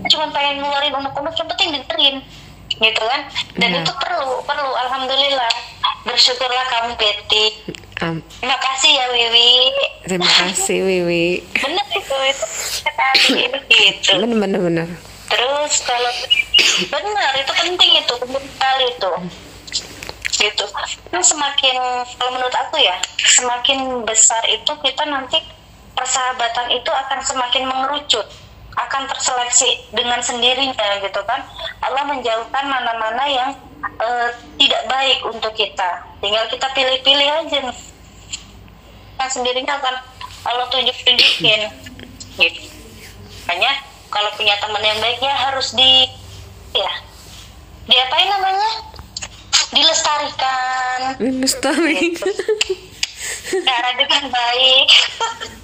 Cuma 0.09 0.33
pengen 0.33 0.65
ngeluarin 0.65 0.97
unek-unek 0.97 1.35
yang 1.37 1.49
penting 1.53 1.69
dengerin 1.77 2.17
gitu 2.77 3.01
kan. 3.01 3.21
Dan 3.57 3.69
Iya. 3.73 3.81
itu 3.83 3.91
perlu 3.97 4.41
perlu. 4.43 4.71
Alhamdulillah. 4.77 5.51
Bersyukurlah 6.03 6.65
kamu 6.71 6.91
Betty. 6.95 7.45
Am- 7.99 8.21
terima 8.39 8.57
kasih 8.61 8.91
ya 8.93 9.05
Wiwi. 9.09 9.51
Terima 10.05 10.29
kasih 10.29 10.77
Wiwi. 10.85 11.27
Bener 11.57 11.85
itu 11.91 12.15
itu 12.29 12.45
gitu. 13.67 14.11
Bener 14.15 14.37
bener 14.37 14.61
bener. 14.61 14.87
Terus 15.27 15.73
kalau 15.83 16.11
benar 16.87 17.31
itu 17.35 17.51
penting 17.51 17.91
itu 17.97 18.13
penting 18.15 18.45
sekali 18.53 18.85
itu. 18.93 19.11
Gitu. 20.37 20.63
Kan 21.09 21.23
semakin 21.25 21.75
kalau 22.15 22.31
menurut 22.37 22.55
aku 22.55 22.77
ya 22.77 22.95
semakin 23.17 24.05
besar 24.05 24.45
itu 24.45 24.69
kita 24.85 25.03
nanti 25.09 25.41
persahabatan 25.97 26.69
itu 26.71 26.91
akan 26.93 27.19
semakin 27.25 27.65
mengerucut 27.65 28.29
akan 28.77 29.03
terseleksi 29.09 29.89
dengan 29.93 30.21
sendirinya 30.21 31.01
gitu 31.01 31.21
kan. 31.25 31.41
Allah 31.81 32.03
menjauhkan 32.05 32.65
mana-mana 32.69 33.23
yang 33.25 33.49
eh, 33.81 34.29
tidak 34.61 34.83
baik 34.85 35.19
untuk 35.25 35.53
kita. 35.57 36.05
Tinggal 36.21 36.45
kita 36.49 36.67
pilih-pilih 36.77 37.29
aja 37.29 37.57
nih. 37.65 37.79
Kan 39.17 39.29
sendirinya 39.33 39.81
akan 39.81 39.95
Allah 40.45 40.65
tunjuk-tunjukin. 40.69 41.61
Gitu. 42.37 42.61
Makanya 43.49 43.81
kalau 44.13 44.29
punya 44.37 44.53
teman 44.61 44.83
yang 44.85 44.99
baik 45.01 45.19
ya 45.19 45.33
harus 45.49 45.73
di 45.73 46.05
ya 46.77 46.91
diapain 47.89 48.29
namanya? 48.29 48.69
Dilestarikan. 49.73 50.99
Lestari 51.19 52.13
cara 53.47 53.89
dengan 53.95 54.23
baik 54.31 54.87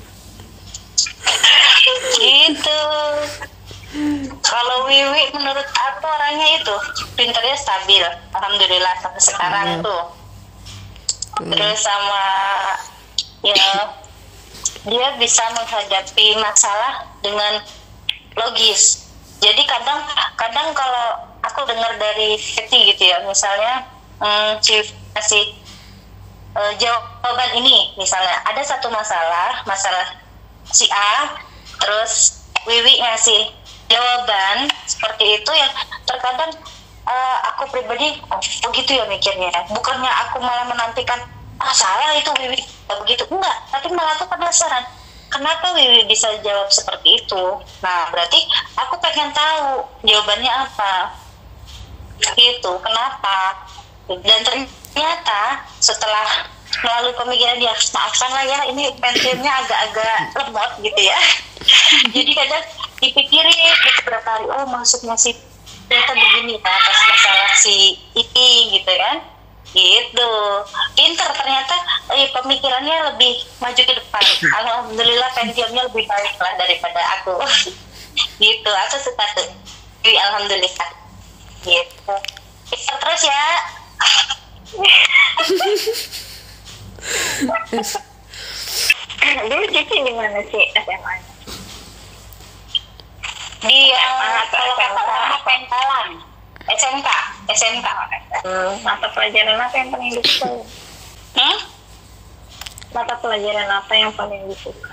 gitu. 2.19 2.81
Kalau 4.41 4.89
Wiwi 4.89 5.29
menurut 5.37 5.67
aku 5.69 6.05
orangnya 6.09 6.57
itu? 6.57 6.75
Pinternya 7.13 7.53
stabil 7.53 8.01
alhamdulillah 8.33 8.93
sampai 8.99 9.21
sekarang 9.21 9.67
Hmm. 9.79 9.85
tuh. 9.85 10.03
Terus 11.53 11.79
sama 11.81 12.25
ya 13.45 13.93
dia 14.83 15.07
bisa 15.21 15.43
menghadapi 15.53 16.37
masalah 16.41 17.05
dengan 17.21 17.61
logis. 18.35 19.07
Jadi 19.39 19.61
kadang 19.69 20.01
kadang 20.37 20.73
kalau 20.73 21.33
aku 21.43 21.61
dengar 21.67 21.93
dari 21.99 22.39
Betty 22.39 22.95
gitu 22.95 23.03
ya 23.13 23.21
misalnya 23.27 23.85
hmm, 24.23 24.57
si 24.63 24.79
kasih 25.13 25.53
eh, 26.55 26.73
jawaban 26.79 27.51
ini 27.59 27.93
misalnya 27.99 28.39
ada 28.47 28.63
satu 28.63 28.87
masalah 28.89 29.61
masalah 29.67 30.17
si 30.71 30.87
A 30.89 31.35
terus 31.83 32.39
Wiwi 32.63 33.03
ngasih 33.03 33.51
jawaban 33.91 34.71
seperti 34.87 35.35
itu 35.35 35.51
yang 35.51 35.67
terkadang 36.07 36.55
eh, 37.03 37.37
aku 37.51 37.67
pribadi 37.75 38.23
oh, 38.31 38.39
begitu 38.71 38.95
ya 38.95 39.03
mikirnya. 39.11 39.51
Bukannya 39.67 40.07
aku 40.07 40.39
malah 40.39 40.63
menantikan 40.71 41.19
ah 41.59 41.73
salah 41.75 42.15
itu 42.15 42.31
Wiwi. 42.39 42.59
Begitu. 43.03 43.27
Enggak 43.27 43.67
tapi 43.67 43.91
malah 43.91 44.15
aku 44.15 44.31
penasaran 44.31 44.87
kenapa 45.33 45.73
Wiwi 45.73 46.05
bisa 46.05 46.29
jawab 46.45 46.69
seperti 46.69 47.25
itu? 47.25 47.43
Nah 47.81 48.13
berarti 48.13 48.39
aku 48.77 49.01
pengen 49.01 49.33
tahu 49.33 49.83
jawabannya 50.05 50.53
apa. 50.53 51.19
Gitu 52.37 52.71
kenapa? 52.79 53.67
Dan 54.07 54.39
ternyata 54.45 55.41
setelah 55.81 56.47
melalui 56.81 57.13
pemikiran 57.13 57.57
dia 57.59 57.73
maafkan 57.93 58.31
lah 58.33 58.45
ya 58.45 58.59
ini 58.71 58.89
pensilnya 58.97 59.51
agak-agak 59.63 60.17
lemot 60.39 60.71
gitu 60.81 61.01
ya. 61.01 61.19
Jadi 62.15 62.31
kadang 62.33 62.63
dipikirin 63.03 63.57
gitu 63.83 63.99
berapa 64.07 64.25
hari 64.25 64.47
oh 64.47 64.65
maksudnya 64.71 65.13
si 65.19 65.35
ternyata 65.91 66.15
begini 66.15 66.57
ya 66.57 66.71
atas 66.71 66.97
masalah 67.05 67.51
si 67.59 67.99
ini 68.15 68.79
gitu 68.79 68.93
kan. 68.95 69.17
Gitu. 69.73 70.31
Pinter 70.93 71.29
ternyata 71.33 71.75
eh, 72.13 72.29
pemikirannya 72.29 72.97
lebih 73.13 73.33
maju 73.57 73.81
ke 73.81 73.93
depan. 73.93 74.25
Alhamdulillah 74.63 75.29
pensiunnya 75.33 75.81
lebih 75.89 76.05
baik 76.09 76.35
lah 76.39 76.53
daripada 76.57 77.01
aku. 77.19 77.37
Gitu 78.37 78.69
aku 78.69 78.97
suka 79.01 79.25
tuh 79.33 79.49
Jadi, 80.05 80.13
alhamdulillah. 80.21 80.89
Gitu. 81.65 82.13
Pinter 82.69 82.95
terus 83.01 83.21
ya 83.25 83.41
Dulu 89.43 89.65
Cici 89.71 89.97
di 90.03 90.11
mana 90.15 90.39
sih 90.47 90.63
SMA? 90.77 91.13
di 93.63 93.95
kalau 94.51 94.75
kata 94.75 95.39
pentalan 95.47 96.19
SMK 96.67 97.07
SMK 97.47 97.87
Hmm, 98.43 98.75
mata 98.83 99.07
pelajaran 99.15 99.55
apa 99.55 99.71
yang 99.79 99.87
paling 99.87 100.11
disuka? 100.19 100.51
hmm? 101.39 101.57
Mata 102.91 103.15
pelajaran 103.23 103.71
apa 103.71 103.93
yang 103.95 104.11
paling 104.11 104.43
disuka? 104.51 104.91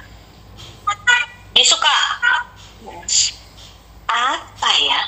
disuka 1.50 1.96
apa 4.06 4.70
ya 4.78 5.00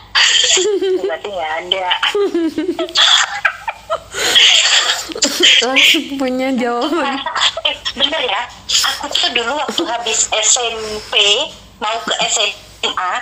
Berarti 1.03 1.29
nggak 1.31 1.53
ada. 1.63 1.89
langsung 5.63 6.05
punya 6.17 6.49
jawaban. 6.57 7.17
eh, 7.69 7.77
bener 7.97 8.23
ya 8.25 8.41
aku 9.01 9.07
tuh 9.13 9.31
dulu 9.37 9.53
waktu 9.59 9.83
habis 9.87 10.29
SMP 10.33 11.13
mau 11.79 11.97
ke 12.03 12.15
SMA 12.27 13.13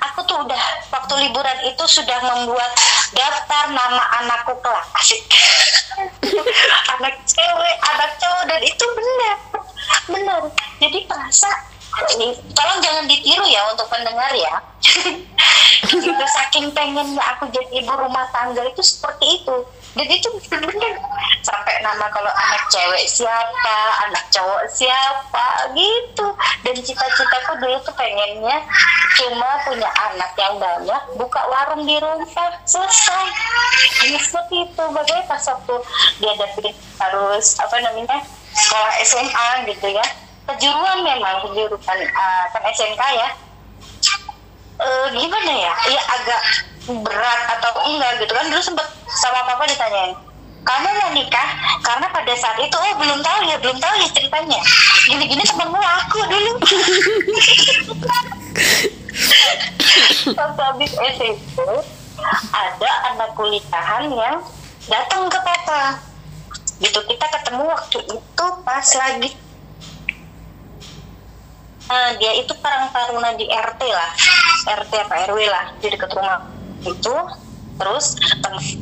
aku 0.00 0.24
tuh 0.26 0.42
udah 0.46 0.62
waktu 0.90 1.14
liburan 1.28 1.58
itu 1.66 1.84
sudah 1.86 2.18
membuat 2.24 2.70
daftar 3.12 3.70
nama 3.70 4.04
anakku 4.24 4.56
kelak 4.64 4.86
asik 4.98 5.22
anak 6.98 7.14
cewek 7.28 7.74
anak 7.94 8.10
cowok 8.18 8.42
dan 8.48 8.60
itu 8.62 8.84
benar 8.96 9.36
benar 10.08 10.40
jadi 10.82 10.98
perasa 11.06 11.50
ini 12.18 12.34
tolong 12.54 12.80
jangan 12.82 13.04
ditiru 13.06 13.46
ya 13.46 13.70
untuk 13.70 13.86
pendengar 13.86 14.30
ya. 14.34 14.54
Gitu 15.94 16.10
saking 16.10 16.74
pengennya 16.74 17.22
aku 17.36 17.46
jadi 17.54 17.84
ibu 17.84 17.92
rumah 17.94 18.26
tangga 18.34 18.66
itu 18.66 18.82
seperti 18.82 19.42
itu 19.42 19.56
dan 19.94 20.06
itu 20.10 20.28
benar 20.50 20.94
sampai 21.46 21.78
nama 21.78 22.10
kalau 22.10 22.32
anak 22.34 22.62
cewek 22.66 23.06
siapa 23.06 23.78
anak 24.10 24.26
cowok 24.34 24.66
siapa 24.74 25.70
gitu. 25.70 26.26
Dan 26.66 26.74
cita-citaku 26.82 27.62
dulu 27.62 27.78
tuh 27.86 27.94
pengennya 27.94 28.58
cuma 29.14 29.62
punya 29.62 29.86
anak 30.10 30.34
yang 30.34 30.58
banyak 30.58 31.02
buka 31.14 31.42
warung 31.46 31.86
di 31.86 31.94
rumah 32.02 32.50
selesai. 32.66 33.26
Ini 34.10 34.18
seperti 34.18 34.66
itu. 34.66 34.84
Bagaimana 34.90 35.30
pas 35.30 35.44
waktu 35.46 35.76
dihadapi 36.18 36.68
harus 36.98 37.46
apa 37.62 37.76
namanya 37.78 38.18
sekolah 38.50 38.94
SMA 39.06 39.48
gitu 39.70 39.86
ya. 39.94 40.06
Kejuruan 40.44 41.06
memang 41.06 41.46
kejuruan 41.46 41.98
uh, 42.02 42.44
kan 42.50 42.62
SMK 42.74 43.02
ya. 43.14 43.30
Eh, 44.74 45.06
gimana 45.14 45.52
ya? 45.54 45.74
Ya 45.86 46.02
agak 46.02 46.42
berat 46.88 47.40
atau 47.58 47.72
enggak 47.88 48.12
gitu 48.20 48.32
kan. 48.32 48.44
Dulu 48.50 48.62
sempet 48.62 48.86
sama 49.08 49.40
papa 49.46 49.64
ditanyain 49.68 50.16
kamu 50.64 50.88
mau 50.96 51.10
nikah? 51.12 51.48
Karena 51.84 52.08
pada 52.08 52.32
saat 52.34 52.56
itu 52.56 52.72
oh 52.72 52.94
belum 52.96 53.20
tahu 53.20 53.38
ya 53.46 53.60
belum 53.60 53.76
tahu 53.76 53.94
ya 54.00 54.08
ceritanya. 54.16 54.60
Gini-gini 55.04 55.44
temenmu 55.44 55.76
aku 55.76 56.24
dulu. 56.24 56.52
Pas 60.34 60.50
habis 60.58 60.92
SMP 60.96 61.60
ada 62.50 62.90
anak 63.12 63.36
kuliahan 63.36 64.08
yang 64.08 64.40
datang 64.88 65.28
ke 65.28 65.38
papa. 65.44 66.00
Gitu 66.80 66.98
kita 67.04 67.26
ketemu 67.28 67.68
waktu 67.68 67.98
itu 68.00 68.46
pas 68.64 68.86
lagi. 68.96 69.30
Nah, 71.84 72.16
dia 72.16 72.32
itu 72.40 72.48
Karang 72.64 72.88
Taruna 72.96 73.36
di 73.36 73.44
RT 73.44 73.82
lah, 73.92 74.10
RT 74.82 74.92
apa 75.04 75.14
RW 75.28 75.38
lah 75.46 75.76
di 75.78 75.92
dekat 75.92 76.16
rumah 76.16 76.40
itu. 76.86 77.16
Terus 77.74 78.06
temen- 78.38 78.78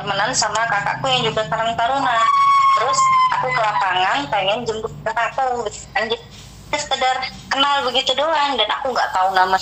temenan 0.00 0.30
sama 0.32 0.64
kakakku 0.64 1.06
yang 1.12 1.22
juga 1.28 1.44
Karang 1.52 1.76
Taruna. 1.76 2.18
Terus 2.74 2.98
aku 3.36 3.46
ke 3.52 3.60
lapangan 3.60 4.18
pengen 4.32 4.64
jemput 4.64 4.90
kakakku, 5.04 5.68
lanjut 5.94 6.20
sekedar 6.74 7.22
kenal 7.46 7.86
begitu 7.86 8.10
doang 8.18 8.58
dan 8.58 8.66
aku 8.66 8.90
nggak 8.90 9.06
tahu 9.14 9.30
nama 9.30 9.54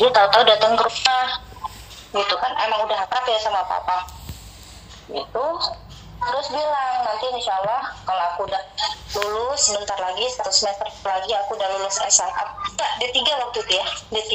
dia 0.00 0.08
tahu-tahu 0.08 0.42
datang 0.48 0.72
ke 0.78 0.82
rumah. 0.86 1.28
Gitu 2.12 2.34
kan 2.40 2.52
emang 2.64 2.88
udah 2.88 2.98
akrab 3.04 3.24
ya 3.28 3.38
sama 3.40 3.60
papa. 3.68 4.08
Gitu. 5.10 5.46
Terus 6.22 6.46
bilang 6.54 6.98
nanti 7.02 7.26
insya 7.34 7.52
Allah 7.60 7.82
kalau 8.06 8.22
aku 8.32 8.40
udah 8.46 8.62
lulus 9.18 9.60
sebentar 9.68 9.98
lagi 9.98 10.24
satu 10.32 10.54
semester 10.54 10.86
lagi 11.02 11.34
aku 11.34 11.58
udah 11.58 11.68
lulus 11.76 11.98
S1 11.98 12.30
ya, 12.78 12.88
D3 13.02 13.18
waktu 13.42 13.58
itu 13.60 13.72
ya. 13.74 13.86
D3 14.14 14.32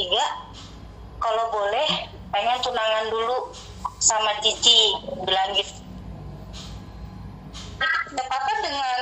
kalau 1.17 1.49
boleh 1.49 1.89
pengen 2.37 2.61
tunangan 2.61 3.05
dulu 3.09 3.49
sama 3.97 4.29
Cici 4.45 4.93
bilang 5.25 5.57
gitu. 5.57 5.73
Apa 8.13 8.51
dengan 8.61 8.99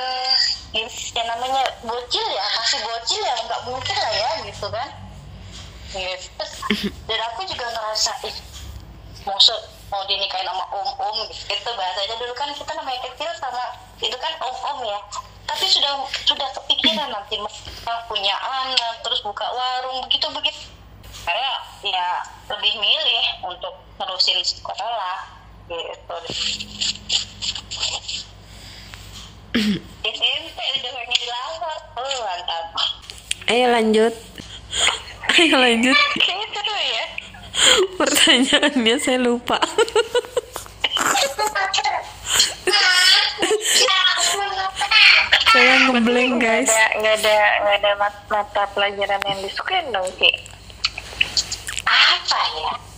yang 1.12 1.28
namanya 1.28 1.68
bocil 1.84 2.24
ya 2.32 2.44
masih 2.56 2.80
bocil 2.80 3.20
ya 3.20 3.36
nggak 3.44 3.60
mungkin 3.68 3.92
lah 3.92 4.12
ya 4.16 4.30
gitu 4.48 4.66
kan. 4.72 4.88
Gitu. 5.92 6.44
Dan 7.04 7.18
aku 7.28 7.44
juga 7.44 7.68
ngerasa 7.76 8.24
ih 8.24 8.36
maksud 9.28 9.60
mau 9.92 10.00
dinikahin 10.08 10.48
sama 10.48 10.64
om-om 10.72 11.28
gitu. 11.28 11.70
Bahasanya 11.76 12.16
dulu 12.16 12.32
kan 12.32 12.48
kita 12.56 12.72
namanya 12.72 13.00
kecil 13.04 13.30
sama 13.36 13.64
itu 14.00 14.16
kan 14.16 14.32
om-om 14.40 14.80
ya. 14.88 14.96
Tapi 15.44 15.64
sudah 15.68 16.08
sudah 16.24 16.48
kepikiran 16.56 17.12
nanti 17.12 17.36
punya 18.08 18.34
anak 18.40 18.96
terus 19.04 19.20
buka 19.20 19.44
warung 19.52 20.08
begitu 20.08 20.24
begitu 20.32 20.72
karena 21.26 21.52
ya 21.82 22.08
lebih 22.54 22.72
milih 22.78 23.24
untuk 23.42 23.74
nerusin 23.98 24.38
sekolah 24.40 25.26
gitu 25.66 26.16
SMP 30.06 30.58
udah 30.78 30.92
pengen 30.94 31.18
dilamar 31.18 31.78
oh 31.98 32.16
mantap 32.22 32.66
Ayo 33.46 33.70
lanjut. 33.70 34.10
Ayo 35.38 35.54
lanjut. 35.54 35.94
seru 36.58 36.74
ya 36.74 37.04
Pertanyaannya 37.94 38.94
saya 38.98 39.22
lupa. 39.22 39.54
saya 45.46 45.74
ngeblank 45.88 46.42
guys. 46.42 46.68
Nggak 46.68 46.90
ada 46.90 46.98
nggak 47.00 47.14
ada 47.22 47.36
nggak 47.62 47.76
ada 47.80 47.90
mat- 47.96 48.26
mata 48.28 48.62
pelajaran 48.74 49.22
yang 49.24 49.38
disukain 49.40 49.86
dong 49.94 50.10
Ki. 50.20 50.30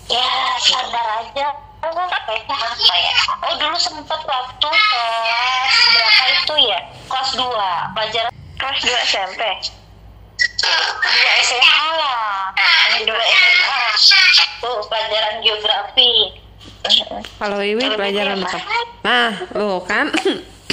Ya 0.09 0.29
sadar 0.61 1.09
aja. 1.25 1.49
Kayaknya 1.79 2.57
apa 2.59 2.95
ya 2.99 3.15
oh 3.47 3.55
dulu 3.55 3.79
sempet 3.79 4.21
waktu 4.27 4.69
kelas 4.69 5.77
berapa 5.95 6.25
itu 6.35 6.55
ya? 6.67 6.79
Kelas 7.07 7.31
2 7.39 7.95
pelajaran 7.95 8.33
Kelas 8.59 8.79
2 8.83 9.07
SMP. 9.07 9.43
2 10.43 11.45
SMA 11.47 11.87
lah. 11.95 12.51
2 12.99 13.07
SMA 13.07 13.83
tuh 14.59 14.79
pelajaran 14.91 15.35
geografi. 15.47 16.13
Kalau 17.39 17.59
Iwi 17.63 17.87
pelajaran 17.95 18.43
apa? 18.43 18.59
Nah, 19.07 19.31
lo 19.55 19.79
kan? 19.87 20.11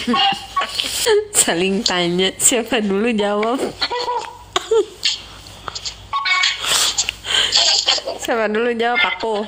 Saling 1.45 1.85
tanya 1.85 2.33
siapa 2.41 2.81
dulu 2.81 3.13
jawab. 3.13 3.61
siapa 8.19 8.49
dulu 8.49 8.73
jawab 8.73 9.01
aku. 9.01 9.45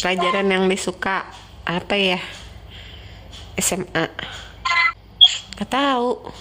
Pelajaran 0.00 0.48
yang 0.48 0.64
disuka 0.70 1.28
apa 1.66 1.94
ya? 1.96 2.20
SMA. 3.56 4.06
Gak 5.56 5.70
tahu. 5.72 6.32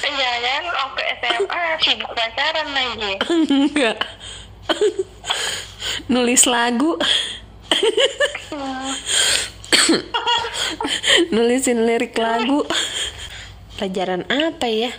Jangan-jangan 0.00 0.64
waktu 0.76 1.02
SMA 1.20 1.62
sibuk 1.80 2.12
pacaran 2.12 2.68
lagi. 2.76 3.12
Enggak. 3.48 3.96
Nulis 6.12 6.44
lagu. 6.44 7.00
Nulisin 11.32 11.88
lirik 11.88 12.14
lagu. 12.20 12.68
Pelajaran 13.80 14.28
apa 14.28 14.68
ya? 14.68 14.92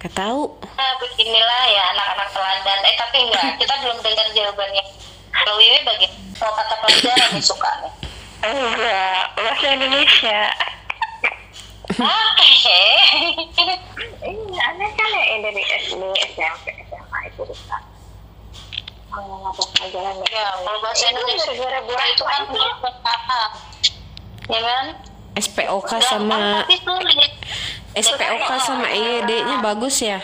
Gak 0.00 0.16
tahu. 0.16 0.48
nah 0.80 0.90
beginilah 0.96 1.62
ya 1.68 1.82
anak-anak 1.92 2.28
teladan. 2.32 2.78
Eh 2.88 2.94
tapi 2.96 3.16
enggak 3.28 3.44
kita 3.60 3.74
belum 3.84 3.98
dengar 4.00 4.26
jawabannya. 4.32 4.84
Kalau 5.30 5.54
Wiwi 5.60 5.80
bagi 5.84 6.06
mau 6.40 6.52
kata 6.56 6.74
pelajaran 6.80 7.28
yang 7.36 7.44
suka 7.44 7.70
nih. 7.84 7.92
Enggak, 8.40 9.22
bahasa 9.36 9.66
Indonesia. 9.76 10.40
oke. 12.00 12.82
Iya, 14.24 14.60
aneh 14.72 14.90
kan 14.96 15.08
ya 15.12 15.36
dari 15.44 15.62
SD, 15.84 16.02
SMP, 16.32 16.66
SMA 16.88 17.18
itu 17.28 17.42
bisa. 17.44 17.76
Oh, 19.12 19.52
pelajaran 19.52 20.16
ya. 20.24 20.48
Kalau 20.64 20.80
bahasa 20.80 21.04
Indonesia 21.12 21.52
gara-gara 21.60 22.04
itu 22.08 22.24
kan 22.24 22.42
buat 22.48 22.96
apa 23.04 23.40
ya 24.48 24.60
kan? 24.64 24.86
SPOK 25.38 25.90
sama 26.02 26.36
Gampang 26.36 26.42
tapi 26.66 26.76
sulit. 26.82 27.32
SPOK 27.90 28.50
sama 28.62 28.86
EYD-nya 28.86 29.58
bagus 29.58 29.98
ya. 29.98 30.22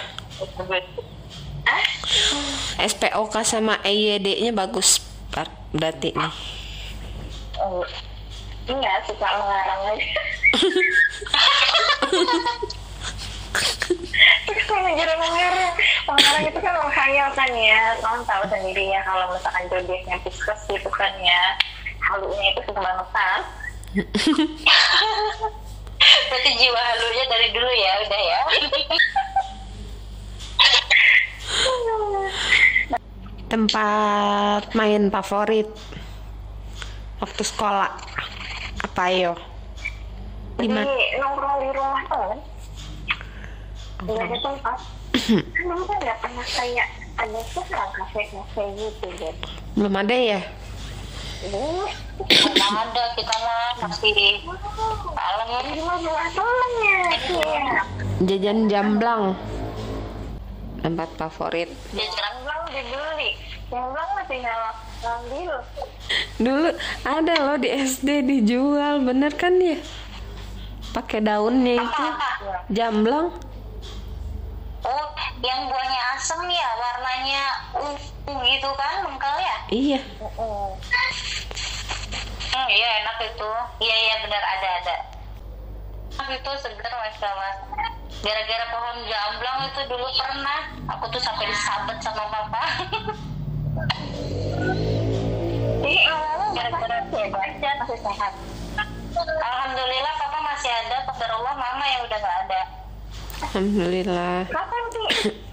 SPOK 2.78 3.34
sama 3.42 3.82
EYD-nya 3.82 4.54
bagus 4.54 5.02
berarti 5.74 6.14
nih. 6.14 6.34
oh, 7.58 7.82
enggak 8.70 9.02
suka 9.10 9.26
mengarang 9.26 9.80
lagi. 9.82 10.06
Terus 14.46 14.64
kalau 14.70 14.82
menjarang 14.86 15.18
mengarang, 15.18 15.74
mengarang 16.06 16.44
itu 16.46 16.58
kan 16.62 16.74
menghayal 16.80 17.28
kan 17.34 17.50
ya. 17.50 17.82
Kamu 17.98 18.22
tahu 18.24 18.42
sendiri 18.46 18.84
ya 18.94 19.02
kalau 19.02 19.34
misalkan 19.34 19.66
jodohnya 19.68 20.16
pisces 20.22 20.60
gitu 20.70 20.90
kan 20.94 21.12
ya. 21.18 21.42
Halunya 21.98 22.54
itu 22.54 22.60
kebangetan. 22.70 23.40
berarti 26.30 26.50
jiwa 26.58 26.80
halunya 26.80 27.24
dari 27.30 27.48
dulu 27.54 27.70
ya 27.70 27.92
udah 28.06 28.20
ya 28.22 28.40
Tempat 33.46 34.74
main 34.74 35.06
favorit 35.08 35.70
waktu 37.22 37.42
sekolah 37.46 37.94
apa 38.82 39.04
yo? 39.14 39.32
Di 40.58 40.66
nongkrong 40.66 41.56
di 41.62 41.68
rumah 41.70 42.02
temen. 42.10 42.38
Nggak 44.04 44.18
ada 44.18 44.36
tempat. 44.42 44.78
Emang 45.56 45.80
nggak 45.88 46.18
pernah 46.20 46.46
kayak 46.46 46.88
ada 47.16 47.40
sekarang 47.50 47.90
kafe-kafe 47.96 48.62
gitu 48.76 49.06
deh. 49.16 49.34
Belum 49.72 49.94
ada 49.96 50.12
ya? 50.14 50.40
Belum. 51.48 51.88
Ada 52.26 53.04
kita 53.16 53.36
mah 53.40 53.65
Jajan 58.26 58.58
jamblang. 58.66 59.38
Tempat 60.82 61.08
favorit. 61.14 61.70
bang 61.94 62.62
dibeli. 62.70 63.30
Yang 63.70 63.86
bang 63.94 64.08
masih 64.18 64.38
ngambil. 65.02 65.52
Dulu 66.38 66.68
ada 67.06 67.34
loh 67.46 67.58
di 67.58 67.68
SD 67.70 68.08
dijual, 68.26 69.02
bener 69.06 69.30
kan 69.34 69.54
ya? 69.58 69.78
Pakai 70.90 71.22
daunnya 71.22 71.82
itu 71.82 72.06
jamblang. 72.72 73.30
oh 74.86 75.06
yang 75.42 75.66
buahnya 75.66 76.00
asem 76.14 76.40
ya 76.46 76.68
warnanya 76.78 77.42
ungu 77.74 78.34
gitu 78.46 78.70
kan 78.78 79.02
mengkal 79.02 79.34
ya 79.34 79.56
Iya. 79.66 80.00
hmm, 80.22 80.70
iya 82.70 82.88
enak 83.02 83.18
itu 83.22 83.50
iya 83.82 83.96
iya 83.96 84.14
benar 84.26 84.42
ada 84.42 84.68
ada 84.82 84.96
enak 86.16 86.28
itu 86.40 86.50
segar 86.58 86.92
masya 86.98 87.26
Allah 87.28 87.54
gara-gara 88.24 88.64
pohon 88.72 88.96
jamblang 89.06 89.58
itu 89.68 89.80
dulu 89.86 90.06
pernah 90.16 90.60
aku 90.90 91.04
tuh 91.12 91.22
sampai 91.22 91.46
disabet 91.50 91.98
sama 92.02 92.24
papa 92.32 92.62
Jadi 95.84 95.98
awalnya 96.12 96.48
gara-gara 96.56 96.98
baca 97.28 97.70
masih 97.84 97.98
sehat. 98.00 98.32
Alhamdulillah 99.20 100.14
papa 100.16 100.38
masih 100.40 100.70
ada, 100.72 100.96
pada 101.04 101.26
Allah 101.36 101.54
mama 101.54 101.84
yang 101.84 102.00
udah 102.08 102.18
nggak 102.18 102.36
ada. 102.48 102.60
Alhamdulillah. 103.44 104.38
Kapan 104.48 104.84
sih? 104.92 105.08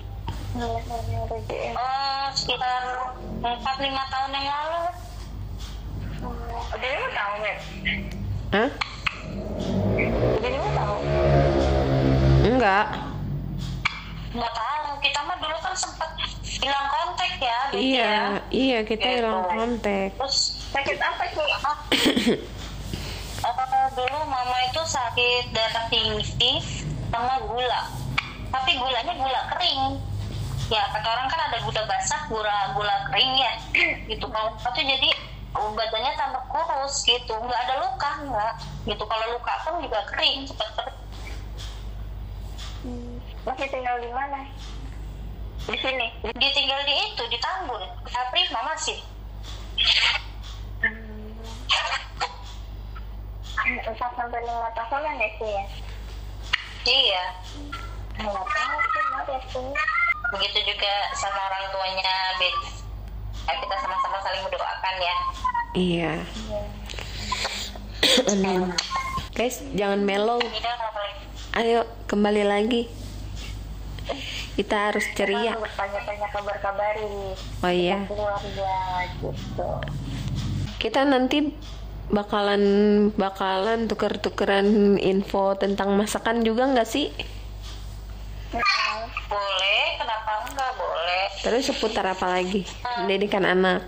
Rezeki. 0.53 1.73
Oh, 1.73 2.25
sekitar 2.31 2.83
4-5 3.41 4.13
tahun 4.13 4.31
yang 4.37 4.47
lalu. 4.47 5.02
Jadi 6.73 6.87
lu 6.93 7.07
tahu 7.09 7.33
Mep? 7.39 7.57
Hah? 8.51 8.69
Lu 10.41 10.69
tahu? 10.71 10.95
Enggak. 12.43 12.85
Nggak 14.33 14.51
tahu, 14.51 14.87
kita 14.99 15.19
mah 15.21 15.37
dulu 15.37 15.57
kan 15.59 15.73
sempat 15.73 16.09
hilang 16.43 16.87
kontak 16.89 17.31
ya. 17.37 17.59
gitu 17.69 17.77
Iya, 17.77 18.03
ya. 18.03 18.23
iya 18.49 18.79
kita 18.81 19.03
Gitu. 19.03 19.15
hilang 19.21 19.45
kontak. 19.45 20.09
Terus 20.17 20.37
Sakit 20.73 20.97
apa 20.97 21.23
sih? 21.29 21.37
eh, 21.37 22.41
dulu 23.97 24.17
mama 24.25 24.57
itu 24.65 24.81
sakit 24.81 25.53
darah 25.53 25.85
tinggi 25.85 26.57
sama 27.13 27.37
gula 27.45 27.93
tapi 28.49 28.73
gulanya 28.73 29.13
gula 29.13 29.41
kering 29.53 30.01
ya 30.65 30.81
sekarang 30.89 31.29
kan 31.29 31.39
ada 31.45 31.61
gula 31.61 31.81
basah 31.85 32.25
gula 32.25 32.73
gula 32.73 32.95
kering 33.11 33.37
ya 33.37 33.53
gitu 34.09 34.25
kalau 34.25 34.49
itu 34.55 34.81
jadi 34.87 35.09
badannya 35.53 36.13
tambah 36.17 36.43
kurus 36.49 37.05
gitu. 37.05 37.33
Nggak 37.33 37.61
ada 37.69 37.75
luka 37.85 38.11
nggak. 38.25 38.53
Gitu. 38.89 39.03
Kalau 39.05 39.25
luka 39.37 39.53
pun 39.65 39.73
juga 39.81 39.99
kering 40.09 40.49
cepat 40.49 40.69
kering. 40.77 40.99
Masih 43.43 43.67
tinggal 43.69 43.95
di 44.01 44.09
mana? 44.11 44.41
Di 45.63 45.77
sini. 45.79 46.07
dia 46.35 46.51
tinggal 46.51 46.81
di 46.83 46.93
itu 47.07 47.23
di 47.31 47.37
Tambun. 47.39 47.83
Tapi 48.09 48.39
mama 48.51 48.73
sih. 48.75 48.99
Empat 53.63 54.11
sampai 54.19 54.43
lima 54.43 54.69
tahunan 54.75 55.15
ya 55.23 55.29
sih 55.39 55.49
ya. 55.49 55.65
iya. 56.83 57.25
Nggak 58.19 58.45
tahu 58.45 58.77
sih, 58.91 59.03
ya 59.63 59.83
begitu 60.33 60.59
juga 60.65 60.93
sama 61.13 61.37
orang 61.45 61.65
tuanya 61.69 62.13
Bet 62.41 62.82
Ya, 63.43 63.53
kita 63.59 63.75
sama-sama 63.83 64.17
saling 64.23 64.41
mendoakan 64.47 64.95
ya 64.95 65.15
Iya. 65.73 66.13
Amin. 68.29 68.61
Guys, 69.37 69.65
jangan 69.73 70.05
mellow. 70.05 70.37
apa 70.37 71.01
Ayo 71.57 71.89
kembali 72.05 72.45
lagi. 72.45 72.85
Kita 74.53 74.93
harus 74.93 75.05
ceria. 75.17 75.57
Kita 75.57 75.65
bertanya-tanya 75.65 76.27
kabar-kabari 76.29 77.33
Oh 77.65 77.73
iya. 77.73 78.05
keluarga 78.05 78.73
gitu. 79.17 79.69
Kita 80.77 81.01
nanti 81.09 81.57
bakalan 82.13 82.63
bakalan 83.17 83.89
tuker-tukeran 83.89 85.01
info 85.01 85.57
tentang 85.57 85.97
masakan 85.97 86.45
juga 86.45 86.69
nggak 86.69 86.85
sih? 86.85 87.09
Boleh 89.29 89.83
kenapa 89.97 90.31
enggak? 90.45 90.71
Boleh. 90.77 91.25
Terus 91.41 91.63
seputar 91.73 92.05
apa 92.05 92.25
lagi? 92.29 92.61
Pendidikan 92.81 93.45
anak. 93.47 93.81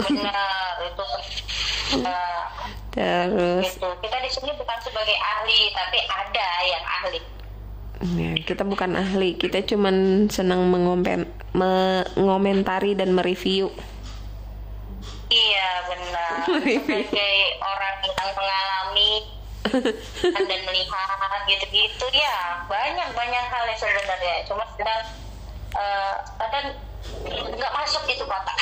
benar 0.00 0.74
itu. 0.80 1.06
Uh, 2.00 2.42
Terus? 2.90 3.78
gitu. 3.78 3.88
Kita 4.02 4.16
di 4.18 4.30
sini 4.30 4.50
bukan 4.58 4.78
sebagai 4.82 5.14
ahli 5.14 5.60
tapi 5.70 5.98
ada 6.10 6.48
yang 6.66 6.84
ahli. 6.84 7.20
Ya, 8.16 8.32
kita 8.40 8.64
bukan 8.64 8.96
ahli, 8.96 9.36
kita 9.36 9.60
cuman 9.60 10.24
senang 10.32 10.72
mengomen, 10.72 11.28
mengomentari 11.52 12.96
dan 12.96 13.12
mereview. 13.12 13.68
iya 15.28 15.68
benar. 15.84 16.48
Sebagai 16.80 17.36
orang 17.60 17.96
yang 18.00 18.30
mengalami 18.34 19.10
dan 20.34 20.60
melihat 20.66 21.42
gitu-gitu 21.46 22.06
ya 22.14 22.62
banyak 22.66 23.08
banyak 23.14 23.44
hal 23.50 23.64
yang 23.66 23.78
sebenarnya 23.78 24.36
cuma 24.46 24.64
sedang 24.76 25.02
eh, 25.74 26.14
kadang 26.38 26.66
nggak 27.56 27.72
masuk 27.74 28.04
itu 28.06 28.24
kotak 28.28 28.58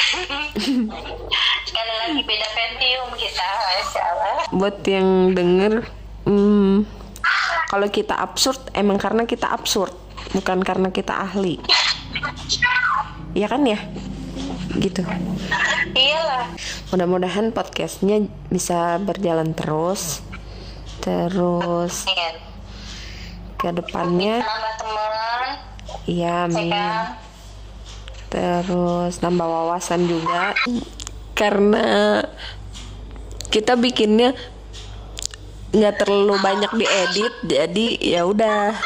sekali 1.68 1.94
lagi 2.00 2.20
beda 2.22 2.48
pentium 2.54 3.10
kita 3.18 3.44
Masya 3.44 4.02
Allah 4.02 4.38
Buat 4.48 4.80
yang 4.88 5.36
denger, 5.36 5.84
hmm, 6.24 6.88
kalau 7.68 7.86
kita 7.92 8.16
absurd 8.16 8.72
emang 8.72 8.96
karena 8.96 9.28
kita 9.28 9.44
absurd, 9.44 9.92
bukan 10.32 10.64
karena 10.64 10.88
kita 10.88 11.12
ahli. 11.12 11.60
Iya 13.36 13.46
kan 13.52 13.62
ya? 13.68 13.76
Gitu. 14.78 15.04
iyalah 15.92 16.48
Mudah-mudahan 16.88 17.52
podcastnya 17.52 18.24
bisa 18.48 18.96
berjalan 19.04 19.52
terus. 19.52 20.24
Terus 20.98 22.04
Ingin. 22.10 22.36
ke 23.58 23.68
depannya, 23.74 24.42
nambah 24.42 24.74
teman 24.78 25.12
iya 26.06 26.46
ya 26.46 26.46
amin. 26.46 26.70
kan 26.70 27.04
Terus 28.28 29.24
nambah 29.24 29.48
wawasan 29.48 30.04
juga. 30.04 30.52
Karena 31.32 32.20
kita 33.48 33.78
bikinnya 33.78 34.36
nggak 35.72 35.94
terlalu 36.04 36.34
banyak 36.40 36.72
diedit, 36.76 37.34
jadi 37.44 37.86
ya 38.00 38.22
udah 38.28 38.76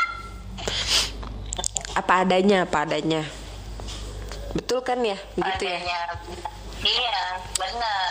apa 1.93 2.13
adanya, 2.23 2.65
apa 2.65 2.87
adanya. 2.87 3.27
Betul 4.55 4.85
kan 4.85 5.01
ya? 5.03 5.17
Begitu 5.35 5.65
ya? 5.69 5.81
iya 6.83 7.39
benar 7.55 8.11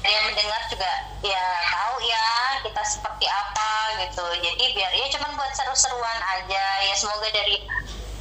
yang 0.00 0.24
mendengar 0.32 0.60
juga 0.72 0.90
ya 1.20 1.44
tahu 1.68 1.96
ya 2.00 2.26
kita 2.64 2.82
seperti 2.84 3.26
apa 3.28 3.70
gitu. 4.06 4.24
Jadi 4.40 4.64
biar 4.72 4.92
ya 4.96 5.06
cuman 5.12 5.30
buat 5.36 5.52
seru-seruan 5.52 6.20
aja. 6.40 6.64
Ya 6.88 6.94
semoga 6.96 7.28
dari 7.28 7.60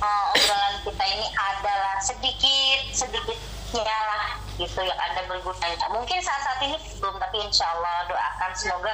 uh, 0.03 0.23
obrolan 0.35 0.75
kita 0.83 1.03
ini 1.07 1.27
adalah 1.31 1.95
sedikit 2.03 2.79
sedikitnya 2.91 3.97
lah 4.11 4.35
gitu. 4.59 4.79
Yang 4.83 4.99
ada 4.99 5.21
bergunanya. 5.31 5.87
Mungkin 5.95 6.19
saat-saat 6.19 6.59
ini 6.67 6.75
belum 6.99 7.15
tapi 7.15 7.37
insya 7.47 7.71
Allah 7.71 8.11
doakan. 8.11 8.51
Semoga 8.59 8.93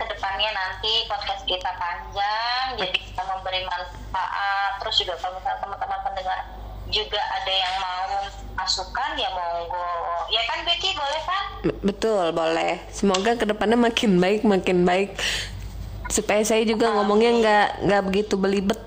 ke 0.00 0.04
depannya 0.16 0.48
nanti 0.54 1.04
podcast 1.10 1.44
kita 1.44 1.70
panjang 1.76 2.78
jadi 2.78 2.94
kita 2.94 3.22
memberi 3.26 3.66
manfaat. 3.66 4.78
Terus 4.80 4.94
juga 5.02 5.14
kalau 5.18 5.34
misalnya 5.36 5.58
teman-teman 5.66 6.00
pendengar 6.06 6.38
juga 6.90 7.20
ada 7.22 7.52
yang 7.54 7.74
mau 7.78 8.10
masukan 8.58 9.10
ya 9.16 9.30
monggo 9.32 9.86
ya 10.28 10.42
kan 10.44 10.60
Becky 10.66 10.92
boleh 10.92 11.22
kan 11.24 11.50
Betul, 11.60 12.32
boleh. 12.32 12.80
Semoga 12.88 13.36
ke 13.36 13.44
depannya 13.44 13.76
makin 13.76 14.16
baik, 14.16 14.48
makin 14.48 14.88
baik. 14.88 15.12
Supaya 16.08 16.40
saya 16.40 16.64
juga 16.64 16.88
ngomongnya 16.96 17.30
nggak 17.36 17.68
nggak 17.84 18.02
begitu 18.08 18.34
belibet. 18.40 18.80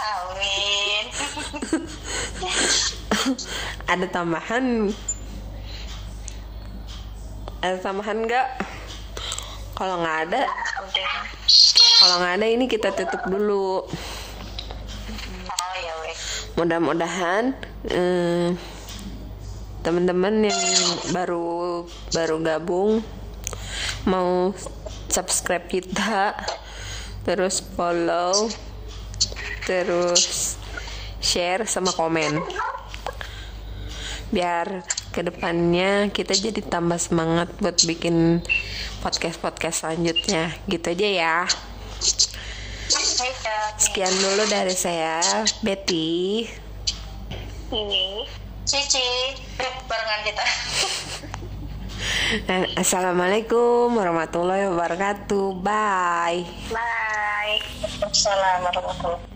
amin 0.00 1.04
Ada 3.84 4.06
tambahan? 4.08 4.88
Ada 7.60 7.76
tambahan 7.84 8.18
nggak? 8.24 8.48
Kalau 9.76 10.00
nggak 10.00 10.18
ada, 10.28 10.42
kalau 12.00 12.16
nggak 12.22 12.34
ada 12.40 12.46
ini 12.48 12.64
kita 12.68 12.88
tutup 12.96 13.22
dulu. 13.28 13.84
Mudah-mudahan 16.52 17.56
eh, 17.88 18.52
teman-teman 19.82 20.46
yang 20.46 20.62
baru 21.10 21.84
baru 22.14 22.36
gabung 22.38 23.02
mau 24.06 24.54
subscribe 25.10 25.66
kita, 25.68 26.34
terus 27.22 27.62
follow, 27.62 28.48
terus 29.68 30.56
share 31.22 31.68
sama 31.68 31.94
komen. 31.94 32.42
Biar 34.32 34.80
ke 35.12 35.20
depannya 35.20 36.08
kita 36.08 36.32
jadi 36.32 36.64
tambah 36.64 36.96
semangat 36.96 37.52
buat 37.60 37.76
bikin 37.84 38.40
podcast-podcast 39.04 39.84
selanjutnya. 39.84 40.56
Gitu 40.64 40.86
aja 40.88 41.08
ya. 41.08 41.36
Sekian 43.78 44.10
dulu 44.18 44.42
dari 44.50 44.74
saya, 44.74 45.22
Betty. 45.62 46.46
Ini. 47.70 48.26
Cici 48.62 49.02
barengan 49.90 50.20
kita 50.22 50.44
Dan 52.46 52.62
Assalamualaikum 52.78 53.90
warahmatullahi 53.94 54.70
wabarakatuh. 54.70 55.58
Bye. 55.62 56.46
Bye. 56.70 57.58
Assalamualaikum 58.06 58.86
warahmatullahi 58.86 59.31